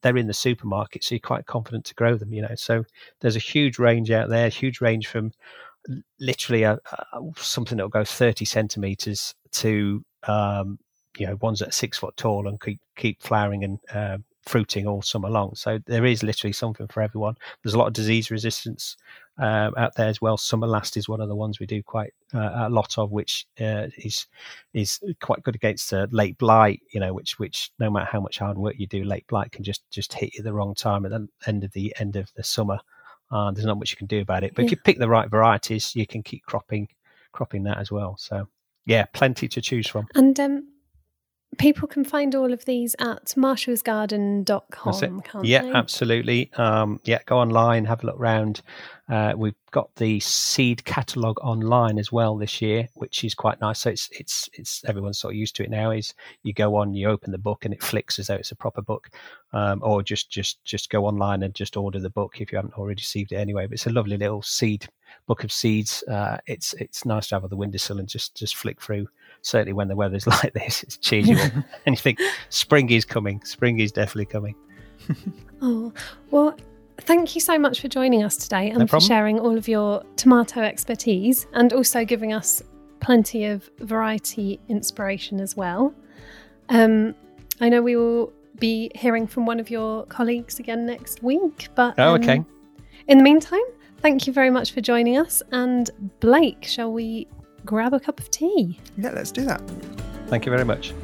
[0.00, 2.32] They're in the supermarket, so you're quite confident to grow them.
[2.32, 2.84] You know, so
[3.20, 5.32] there's a huge range out there, huge range from
[6.20, 6.78] literally a,
[7.12, 10.78] a something that will go 30 centimeters to um,
[11.18, 14.86] you know ones that are six foot tall and keep keep flowering and uh, fruiting
[14.86, 15.54] all summer long.
[15.54, 17.36] So there is literally something for everyone.
[17.62, 18.96] There's a lot of disease resistance
[19.40, 20.36] uh, out there as well.
[20.36, 23.46] Summer last is one of the ones we do quite uh, a lot of, which
[23.60, 24.26] uh, is
[24.74, 26.80] is quite good against uh, late blight.
[26.92, 29.64] You know, which which no matter how much hard work you do, late blight can
[29.64, 32.42] just just hit you the wrong time at the end of the end of the
[32.42, 32.78] summer.
[33.32, 34.54] Uh, there's not much you can do about it.
[34.54, 34.66] But yeah.
[34.66, 36.88] if you pick the right varieties, you can keep cropping
[37.32, 38.16] cropping that as well.
[38.18, 38.48] So
[38.84, 40.06] yeah, plenty to choose from.
[40.14, 40.68] And um,
[41.58, 45.72] people can find all of these at marshallsgarden.com, can't yeah, they?
[45.72, 46.50] absolutely.
[46.54, 48.62] Um, yeah, go online, have a look around.
[49.08, 53.80] Uh, we've got the seed catalogue online as well this year, which is quite nice.
[53.80, 55.90] So it's it's it's everyone's sort of used to it now.
[55.90, 58.56] Is you go on, you open the book, and it flicks as though it's a
[58.56, 59.10] proper book,
[59.52, 62.78] um, or just just just go online and just order the book if you haven't
[62.78, 63.66] already received it anyway.
[63.66, 64.88] But it's a lovely little seed
[65.26, 66.02] book of seeds.
[66.04, 69.08] Uh, it's it's nice to have on the windowsill and just just flick through
[69.42, 71.52] certainly when the weather's like this, it's cheers you up.
[71.86, 72.18] and you think
[72.48, 73.42] spring is coming.
[73.44, 74.54] Spring is definitely coming.
[75.62, 75.92] oh
[76.30, 76.56] well,
[76.98, 80.02] thank you so much for joining us today and no for sharing all of your
[80.16, 82.62] tomato expertise and also giving us
[83.00, 85.92] plenty of variety inspiration as well.
[86.68, 87.14] Um,
[87.60, 91.94] I know we will be hearing from one of your colleagues again next week, but
[91.98, 92.38] oh, okay.
[92.38, 92.46] Um,
[93.08, 93.60] in the meantime,
[93.98, 95.42] thank you very much for joining us.
[95.50, 95.90] And
[96.20, 97.26] Blake, shall we
[97.64, 98.78] grab a cup of tea.
[98.96, 99.60] Yeah, let's do that.
[100.26, 100.94] Thank you very much.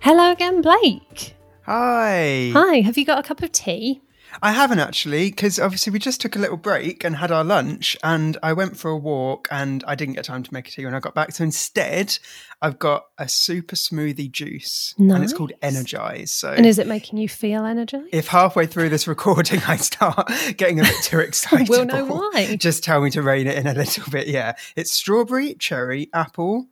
[0.00, 1.34] Hello again, Blake.
[1.62, 2.50] Hi.
[2.52, 4.02] Hi, have you got a cup of tea?
[4.42, 7.96] I haven't actually, because obviously we just took a little break and had our lunch,
[8.02, 10.84] and I went for a walk, and I didn't get time to make a tea
[10.84, 11.32] when I got back.
[11.32, 12.18] So instead,
[12.60, 15.14] I've got a super smoothie juice, nice.
[15.14, 16.32] and it's called Energize.
[16.32, 18.08] So, and is it making you feel energized?
[18.12, 22.56] If halfway through this recording I start getting a bit too excited, we'll know why.
[22.56, 24.28] Just tell me to rein it in a little bit.
[24.28, 26.66] Yeah, it's strawberry, cherry, apple,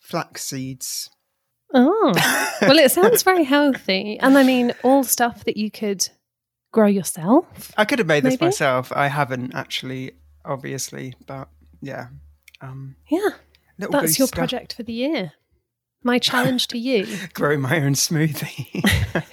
[0.00, 1.10] flax seeds.
[1.74, 2.12] Oh,
[2.62, 4.18] well, it sounds very healthy.
[4.18, 6.06] And I mean, all stuff that you could
[6.72, 7.72] grow yourself?
[7.76, 8.46] I could have made this maybe?
[8.46, 8.92] myself.
[8.92, 10.12] I haven't actually,
[10.44, 11.48] obviously, but
[11.80, 12.08] yeah.
[12.60, 13.30] Um, yeah.
[13.78, 15.32] That's your project for the year.
[16.02, 17.06] My challenge to you.
[17.32, 19.24] Grow my own smoothie.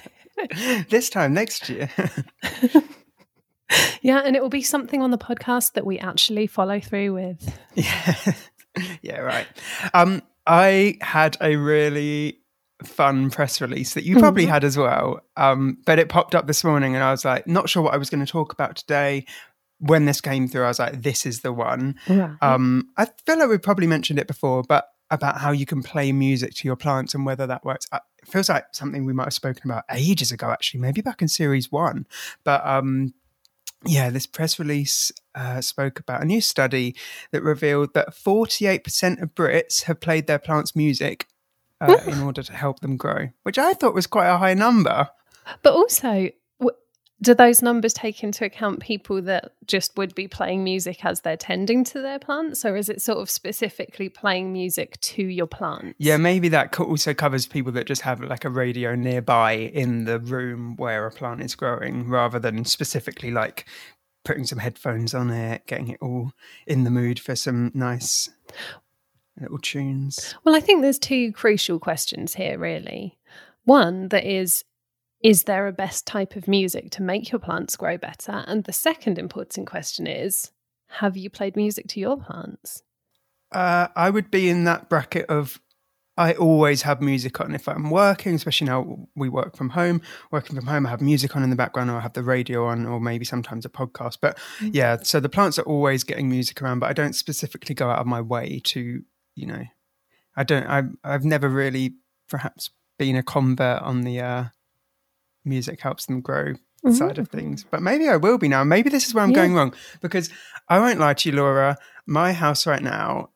[0.90, 1.90] this time next year.
[4.02, 7.60] yeah, and it will be something on the podcast that we actually follow through with.
[7.76, 8.16] Yeah.
[9.02, 9.48] yeah, right.
[9.94, 12.39] Um, I had a really
[12.84, 14.54] fun press release that you probably mm-hmm.
[14.54, 15.22] had as well.
[15.36, 17.98] Um, but it popped up this morning and I was like, not sure what I
[17.98, 19.26] was going to talk about today.
[19.80, 21.96] When this came through, I was like, this is the one.
[22.08, 22.36] Right.
[22.42, 26.12] Um, I feel like we probably mentioned it before, but about how you can play
[26.12, 27.88] music to your plants and whether that works.
[27.92, 31.22] Uh, it feels like something we might have spoken about ages ago, actually, maybe back
[31.22, 32.06] in series one.
[32.44, 33.14] But um,
[33.86, 36.96] yeah, this press release uh, spoke about a new study
[37.32, 41.28] that revealed that 48% of Brits have played their plants music
[41.82, 45.10] uh, in order to help them grow, which I thought was quite a high number.
[45.64, 46.30] But also,
[47.22, 51.36] do those numbers take into account people that just would be playing music as they're
[51.36, 55.96] tending to their plants, or is it sort of specifically playing music to your plants?
[55.98, 60.20] Yeah, maybe that also covers people that just have like a radio nearby in the
[60.20, 63.66] room where a plant is growing, rather than specifically like
[64.24, 66.32] putting some headphones on it, getting it all
[66.68, 68.30] in the mood for some nice
[69.42, 70.36] little tunes?
[70.44, 73.18] Well, I think there's two crucial questions here, really.
[73.66, 74.64] One that is,
[75.24, 78.44] is there a best type of music to make your plants grow better?
[78.48, 80.52] And the second important question is,
[80.88, 82.84] have you played music to your plants?
[83.52, 85.60] Uh, I would be in that bracket of
[86.20, 87.56] I always have music on.
[87.56, 91.34] If I'm working, especially now we work from home, working from home, I have music
[91.38, 94.18] on in the background or I have the radio on or maybe sometimes a podcast.
[94.22, 94.72] But mm-hmm.
[94.74, 98.00] yeah, so the plants are always getting music around, but I don't specifically go out
[98.00, 99.02] of my way to,
[99.40, 99.64] you know,
[100.36, 101.96] I don't, I've, I've never really
[102.30, 104.44] perhaps been a convert on the uh,
[105.46, 106.92] music helps them grow mm-hmm.
[106.92, 107.66] side of things.
[107.70, 108.64] But maybe I will be now.
[108.64, 109.38] Maybe this is where I'm yeah.
[109.38, 110.30] going wrong because
[110.68, 111.78] I won't lie to you, Laura.
[112.06, 113.30] My house right now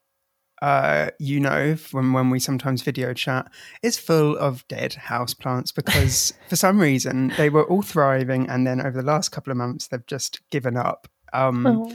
[0.64, 3.52] uh, you know, from when we sometimes video chat,
[3.82, 8.66] is full of dead house plants because for some reason they were all thriving, and
[8.66, 11.10] then over the last couple of months they've just given up.
[11.34, 11.92] Um, oh.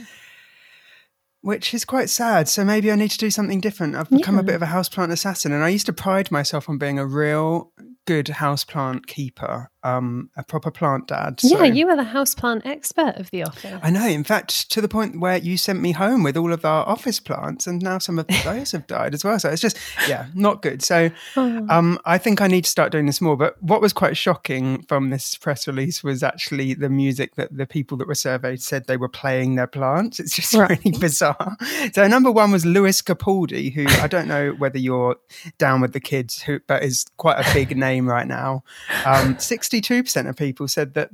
[1.41, 2.49] Which is quite sad.
[2.49, 3.95] So maybe I need to do something different.
[3.95, 4.41] I've become yeah.
[4.41, 7.05] a bit of a houseplant assassin, and I used to pride myself on being a
[7.05, 7.71] real
[8.05, 11.39] good houseplant keeper, um, a proper plant dad.
[11.39, 11.47] So.
[11.47, 13.79] Yeah, you are the houseplant expert of the office.
[13.81, 14.07] I know.
[14.07, 17.19] In fact, to the point where you sent me home with all of our office
[17.19, 19.39] plants, and now some of those have died as well.
[19.39, 19.77] So it's just,
[20.07, 20.81] yeah, not good.
[20.81, 21.65] So oh.
[21.69, 23.37] um, I think I need to start doing this more.
[23.37, 27.65] But what was quite shocking from this press release was actually the music that the
[27.65, 30.19] people that were surveyed said they were playing their plants.
[30.19, 30.79] It's just right.
[30.83, 31.57] really bizarre.
[31.93, 35.15] So number one was Lewis Capaldi, who I don't know whether you're
[35.57, 38.63] down with the kids, who but is quite a big name right now.
[39.05, 39.37] Um,
[39.69, 41.09] 62% of people said that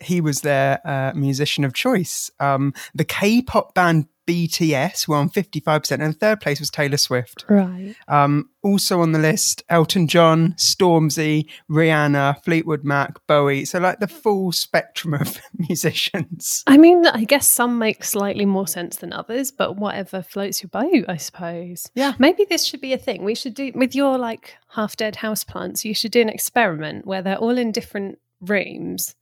[0.00, 2.30] he was their uh, musician of choice.
[2.40, 7.46] Um, the K pop band BTS were on 55%, and third place was Taylor Swift.
[7.48, 7.94] Right.
[8.08, 13.64] Um, also on the list, Elton John, Stormzy, Rihanna, Fleetwood Mac, Bowie.
[13.64, 16.62] So, like the full spectrum of musicians.
[16.66, 20.68] I mean, I guess some make slightly more sense than others, but whatever floats your
[20.68, 21.90] boat, I suppose.
[21.94, 22.12] Yeah.
[22.18, 23.24] Maybe this should be a thing.
[23.24, 27.22] We should do, with your like half dead houseplants, you should do an experiment where
[27.22, 29.14] they're all in different rooms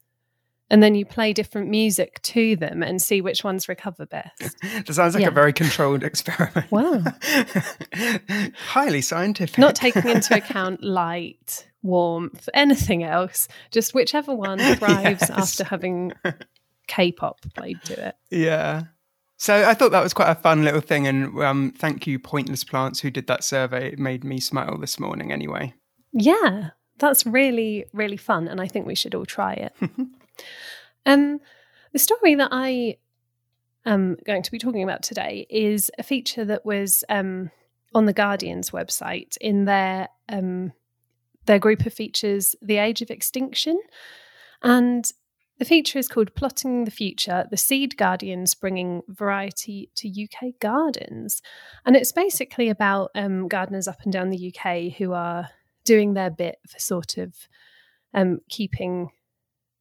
[0.69, 4.55] and then you play different music to them and see which ones recover best.
[4.61, 5.29] that sounds like yeah.
[5.29, 6.69] a very controlled experiment.
[6.71, 7.03] Wow.
[8.67, 9.57] Highly scientific.
[9.57, 15.29] Not taking into account light, warmth, anything else, just whichever one thrives yes.
[15.29, 16.13] after having
[16.87, 18.15] K pop played to it.
[18.29, 18.83] Yeah.
[19.37, 21.07] So I thought that was quite a fun little thing.
[21.07, 23.91] And um, thank you, Pointless Plants, who did that survey.
[23.93, 25.75] It made me smile this morning anyway.
[26.11, 28.47] Yeah, that's really, really fun.
[28.47, 29.75] And I think we should all try it.
[31.05, 31.39] Um,
[31.93, 32.97] the story that I
[33.85, 37.49] am going to be talking about today is a feature that was um,
[37.95, 40.73] on the Guardian's website in their um,
[41.45, 43.79] their group of features, "The Age of Extinction,"
[44.61, 45.09] and
[45.59, 51.41] the feature is called "Plotting the Future: The Seed Guardians Bringing Variety to UK Gardens,"
[51.85, 55.49] and it's basically about um, gardeners up and down the UK who are
[55.85, 57.33] doing their bit for sort of
[58.13, 59.09] um, keeping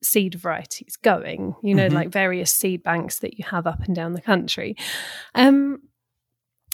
[0.03, 1.95] seed varieties going, you know, mm-hmm.
[1.95, 4.77] like various seed banks that you have up and down the country.
[5.35, 5.81] Um,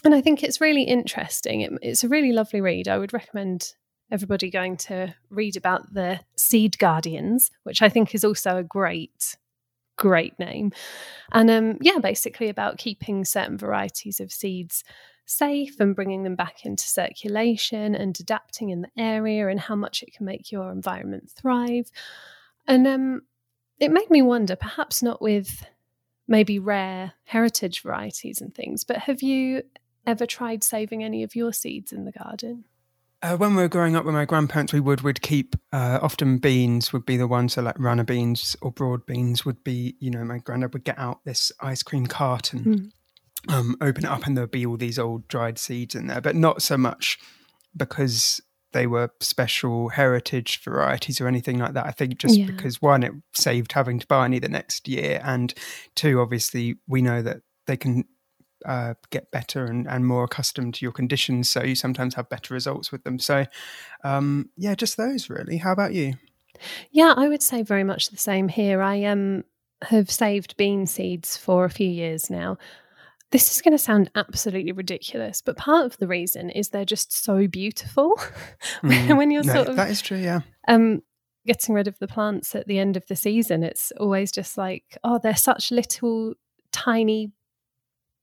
[0.05, 1.61] and I think it's really interesting.
[1.61, 2.89] It, it's a really lovely read.
[2.89, 3.75] I would recommend
[4.11, 9.37] everybody going to read about the Seed Guardians, which I think is also a great,
[9.97, 10.73] great name.
[11.33, 14.85] And um, yeah, basically about keeping certain varieties of seeds
[15.25, 20.03] safe and bringing them back into circulation and adapting in the area and how much
[20.03, 21.91] it can make your environment thrive.
[22.67, 23.23] And um,
[23.79, 25.65] it made me wonder, perhaps not with
[26.29, 29.63] maybe rare heritage varieties and things, but have you
[30.07, 32.65] ever tried saving any of your seeds in the garden?
[33.23, 36.39] Uh, when we were growing up with my grandparents, we would would keep uh, often
[36.39, 39.95] beans would be the ones, so like runner beans or broad beans would be.
[40.01, 42.93] You know, my granddad would get out this ice cream carton,
[43.49, 43.55] mm.
[43.55, 46.35] um, open it up, and there'd be all these old dried seeds in there, but
[46.35, 47.17] not so much
[47.77, 48.41] because
[48.73, 51.87] they were special heritage varieties or anything like that.
[51.87, 52.47] I think just yeah.
[52.47, 55.53] because one, it saved having to buy any the next year, and
[55.95, 58.05] two, obviously, we know that they can
[58.65, 62.55] uh, get better and, and more accustomed to your conditions, so you sometimes have better
[62.55, 63.19] results with them.
[63.19, 63.47] So,
[64.05, 65.59] um, yeah, just those really.
[65.59, 66.15] How about you?
[66.91, 68.83] Yeah, I would say very much the same here.
[68.83, 69.45] I um,
[69.83, 72.59] have saved bean seeds for a few years now.
[73.33, 77.13] This is going to sound absolutely ridiculous, but part of the reason is they're just
[77.25, 78.15] so beautiful.
[78.83, 79.17] Mm.
[79.17, 80.41] when you're sort of that is true, yeah.
[80.67, 81.03] Um,
[81.47, 84.99] getting rid of the plants at the end of the season, it's always just like,
[85.05, 86.35] oh, they're such little,
[86.73, 87.33] tiny,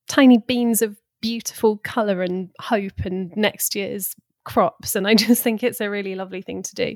[0.07, 4.15] tiny beans of beautiful color and hope and next year's
[4.49, 4.95] crops.
[4.95, 6.95] And I just think it's a really lovely thing to do.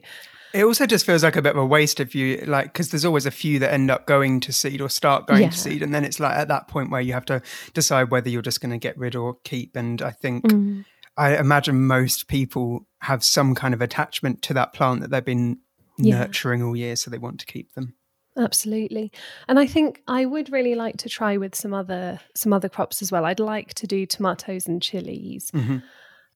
[0.54, 3.06] It also just feels like a bit of a waste if you like, because there's
[3.06, 5.50] always a few that end up going to seed or start going yeah.
[5.50, 5.82] to seed.
[5.82, 7.42] And then it's like at that point where you have to
[7.74, 9.76] decide whether you're just going to get rid or keep.
[9.76, 10.86] And I think, mm.
[11.18, 15.58] I imagine most people have some kind of attachment to that plant that they've been
[15.98, 16.20] yeah.
[16.20, 16.96] nurturing all year.
[16.96, 17.96] So they want to keep them.
[18.38, 19.12] Absolutely.
[19.48, 23.02] And I think I would really like to try with some other some other crops
[23.02, 23.26] as well.
[23.26, 25.52] I'd like to do tomatoes and chilies.
[25.52, 25.78] Mm-hmm.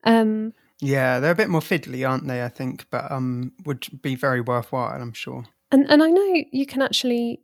[0.04, 2.44] Um Yeah, they're a bit more fiddly, aren't they?
[2.44, 5.02] I think, but um, would be very worthwhile.
[5.02, 5.46] I'm sure.
[5.72, 7.42] and and I know you can actually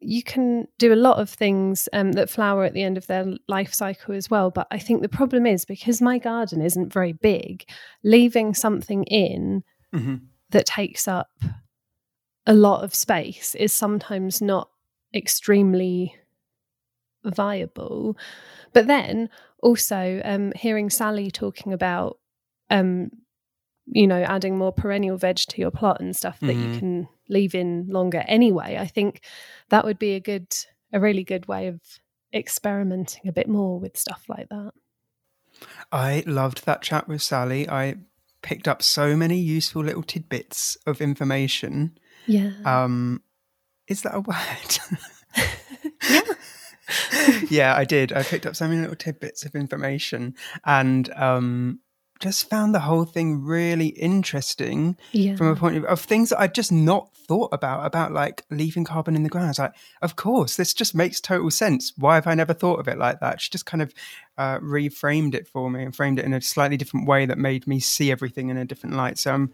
[0.00, 3.24] you can do a lot of things um, that flower at the end of their
[3.48, 4.50] life cycle as well.
[4.50, 7.64] But I think the problem is because my garden isn't very big,
[8.02, 9.62] leaving something in
[9.92, 10.16] hmm
[10.50, 11.30] that takes up
[12.46, 14.68] a lot of space is sometimes not
[15.14, 16.14] extremely
[17.24, 18.16] viable.
[18.72, 19.30] But then
[19.62, 22.18] also um, hearing Sally talking about,
[22.70, 23.10] um,
[23.86, 26.78] you know, adding more perennial veg to your plot and stuff that you Mhm.
[26.78, 29.20] can leave in longer anyway, I think
[29.68, 30.46] that would be a good,
[30.92, 31.80] a really good way of
[32.32, 34.72] experimenting a bit more with stuff like that.
[35.92, 37.68] I loved that chat with Sally.
[37.68, 37.96] I
[38.42, 41.96] picked up so many useful little tidbits of information.
[42.26, 42.50] Yeah.
[42.64, 43.22] Um,
[43.86, 44.78] is that a word?
[47.50, 48.12] yeah, I did.
[48.12, 50.34] I picked up so many little tidbits of information
[50.64, 51.80] and um,
[52.24, 55.36] just found the whole thing really interesting yeah.
[55.36, 58.84] from a point of of things that I'd just not thought about, about like leaving
[58.84, 59.46] carbon in the ground.
[59.46, 61.92] I was like, of course, this just makes total sense.
[61.96, 63.40] Why have I never thought of it like that?
[63.40, 63.92] She just kind of
[64.38, 67.66] uh, reframed it for me and framed it in a slightly different way that made
[67.66, 69.18] me see everything in a different light.
[69.18, 69.52] So I'm,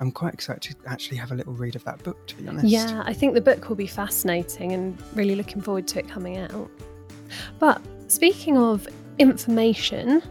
[0.00, 2.66] I'm quite excited to actually have a little read of that book, to be honest.
[2.66, 6.38] Yeah, I think the book will be fascinating and really looking forward to it coming
[6.38, 6.70] out.
[7.58, 8.86] But speaking of
[9.18, 10.22] information,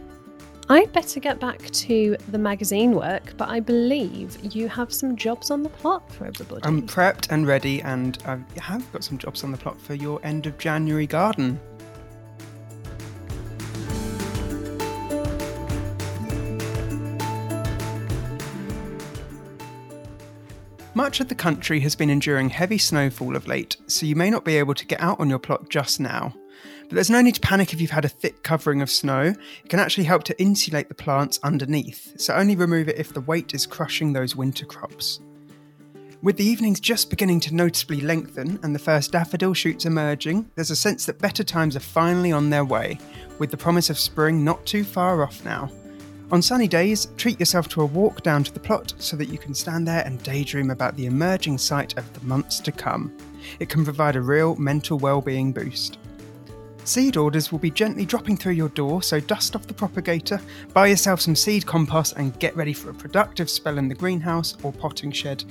[0.72, 5.50] I'd better get back to the magazine work, but I believe you have some jobs
[5.50, 6.62] on the plot for everybody.
[6.64, 10.18] I'm prepped and ready, and I have got some jobs on the plot for your
[10.24, 11.60] end of January garden.
[20.94, 24.42] Much of the country has been enduring heavy snowfall of late, so you may not
[24.42, 26.34] be able to get out on your plot just now.
[26.92, 29.34] But there's no need to panic if you've had a thick covering of snow.
[29.64, 33.22] It can actually help to insulate the plants underneath, so only remove it if the
[33.22, 35.18] weight is crushing those winter crops.
[36.20, 40.70] With the evenings just beginning to noticeably lengthen and the first daffodil shoots emerging, there's
[40.70, 42.98] a sense that better times are finally on their way,
[43.38, 45.70] with the promise of spring not too far off now.
[46.30, 49.38] On sunny days, treat yourself to a walk down to the plot so that you
[49.38, 53.16] can stand there and daydream about the emerging sight of the months to come.
[53.60, 55.96] It can provide a real mental well-being boost.
[56.84, 60.40] Seed orders will be gently dropping through your door, so dust off the propagator,
[60.72, 64.56] buy yourself some seed compost, and get ready for a productive spell in the greenhouse
[64.64, 65.44] or potting shed.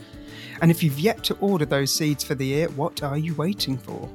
[0.62, 3.78] And if you've yet to order those seeds for the year, what are you waiting
[3.78, 4.10] for?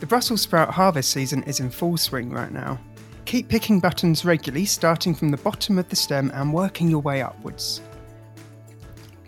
[0.00, 2.80] The Brussels sprout harvest season is in full swing right now.
[3.26, 7.20] Keep picking buttons regularly, starting from the bottom of the stem and working your way
[7.20, 7.82] upwards.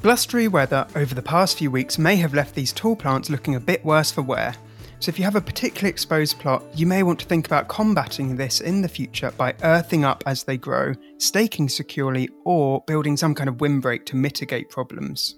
[0.01, 3.61] Blustery weather over the past few weeks may have left these tall plants looking a
[3.61, 4.57] bit worse for wear,
[5.03, 8.37] so if you have a particularly exposed plot, you may want to think about combating
[8.37, 13.35] this in the future by earthing up as they grow, staking securely, or building some
[13.35, 15.35] kind of windbreak to mitigate problems.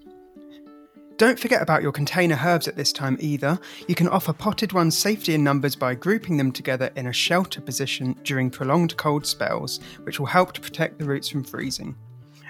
[1.17, 3.59] Don't forget about your container herbs at this time either.
[3.89, 7.62] You can offer potted ones safety in numbers by grouping them together in a shelter
[7.62, 11.97] position during prolonged cold spells, which will help to protect the roots from freezing.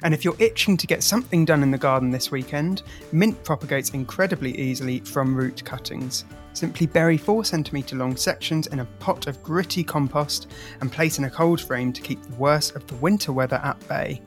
[0.04, 3.90] And if you're itching to get something done in the garden this weekend, mint propagates
[3.90, 6.26] incredibly easily from root cuttings.
[6.52, 10.52] Simply bury 4cm long sections in a pot of gritty compost
[10.82, 13.88] and place in a cold frame to keep the worst of the winter weather at
[13.88, 14.20] bay.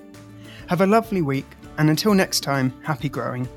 [0.67, 1.45] Have a lovely week,
[1.77, 3.47] and until next time, happy growing.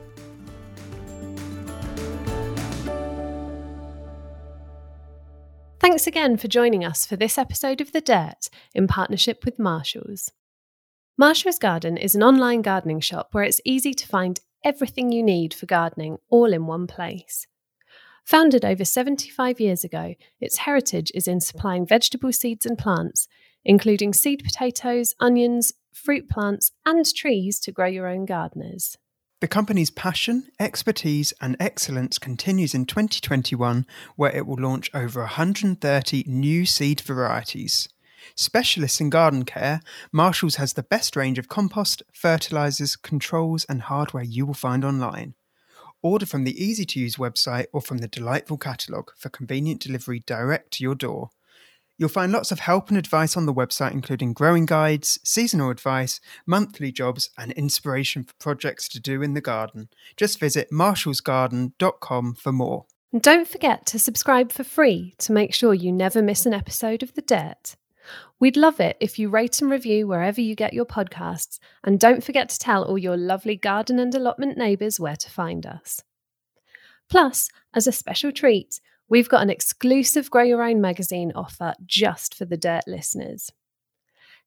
[5.80, 10.30] Thanks again for joining us for this episode of The Dirt in partnership with Marshalls.
[11.20, 15.52] Marshalls Garden is an online gardening shop where it's easy to find everything you need
[15.52, 17.46] for gardening all in one place.
[18.24, 23.28] Founded over 75 years ago, its heritage is in supplying vegetable seeds and plants,
[23.66, 28.96] including seed potatoes, onions, fruit plants, and trees to grow your own gardeners.
[29.40, 33.84] The company's passion, expertise, and excellence continues in 2021,
[34.16, 37.90] where it will launch over 130 new seed varieties.
[38.34, 39.80] Specialists in garden care,
[40.12, 45.34] Marshalls has the best range of compost, fertilizers, controls, and hardware you will find online.
[46.02, 50.22] Order from the easy to use website or from the delightful catalogue for convenient delivery
[50.26, 51.30] direct to your door.
[51.98, 56.18] You'll find lots of help and advice on the website, including growing guides, seasonal advice,
[56.46, 59.90] monthly jobs, and inspiration for projects to do in the garden.
[60.16, 62.86] Just visit marshallsgarden.com for more.
[63.12, 67.02] And don't forget to subscribe for free to make sure you never miss an episode
[67.02, 67.76] of The Dirt.
[68.38, 72.24] We'd love it if you rate and review wherever you get your podcasts, and don't
[72.24, 76.02] forget to tell all your lovely garden and allotment neighbours where to find us.
[77.08, 82.34] Plus, as a special treat, we've got an exclusive Grow Your Own magazine offer just
[82.34, 83.50] for the Dirt listeners.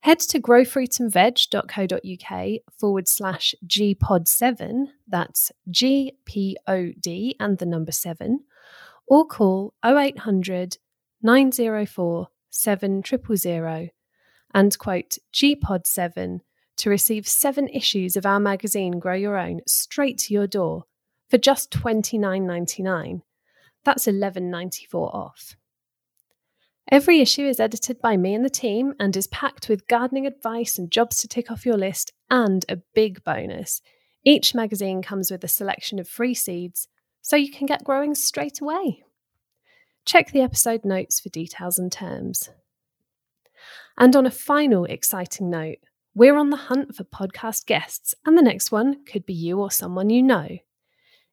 [0.02, 8.42] Head to growfruitandveg.co.uk forward slash GPOD7, that's G P O D and the number 7,
[9.08, 10.78] or call 0800
[11.22, 13.92] 904 7000
[14.54, 16.40] and quote GPOD7
[16.78, 20.86] to receive seven issues of our magazine Grow Your Own straight to your door
[21.30, 23.22] for just $29.99.
[23.84, 25.56] That's $11.94 off.
[26.92, 30.78] Every issue is edited by me and the team and is packed with gardening advice
[30.78, 33.82] and jobs to tick off your list, and a big bonus.
[34.26, 36.88] Each magazine comes with a selection of free seeds,
[37.22, 39.04] so you can get growing straight away.
[40.06, 42.50] Check the episode notes for details and terms.
[43.98, 45.78] And on a final exciting note,
[46.16, 49.72] we're on the hunt for podcast guests, and the next one could be you or
[49.72, 50.58] someone you know.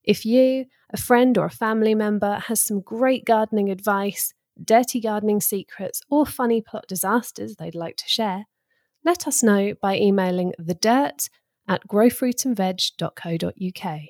[0.04, 5.40] If you, a friend, or a family member has some great gardening advice, dirty gardening
[5.40, 8.46] secrets, or funny plot disasters they'd like to share,
[9.04, 11.28] let us know by emailing the dirt
[11.68, 14.00] at growfruitandveg.co.uk.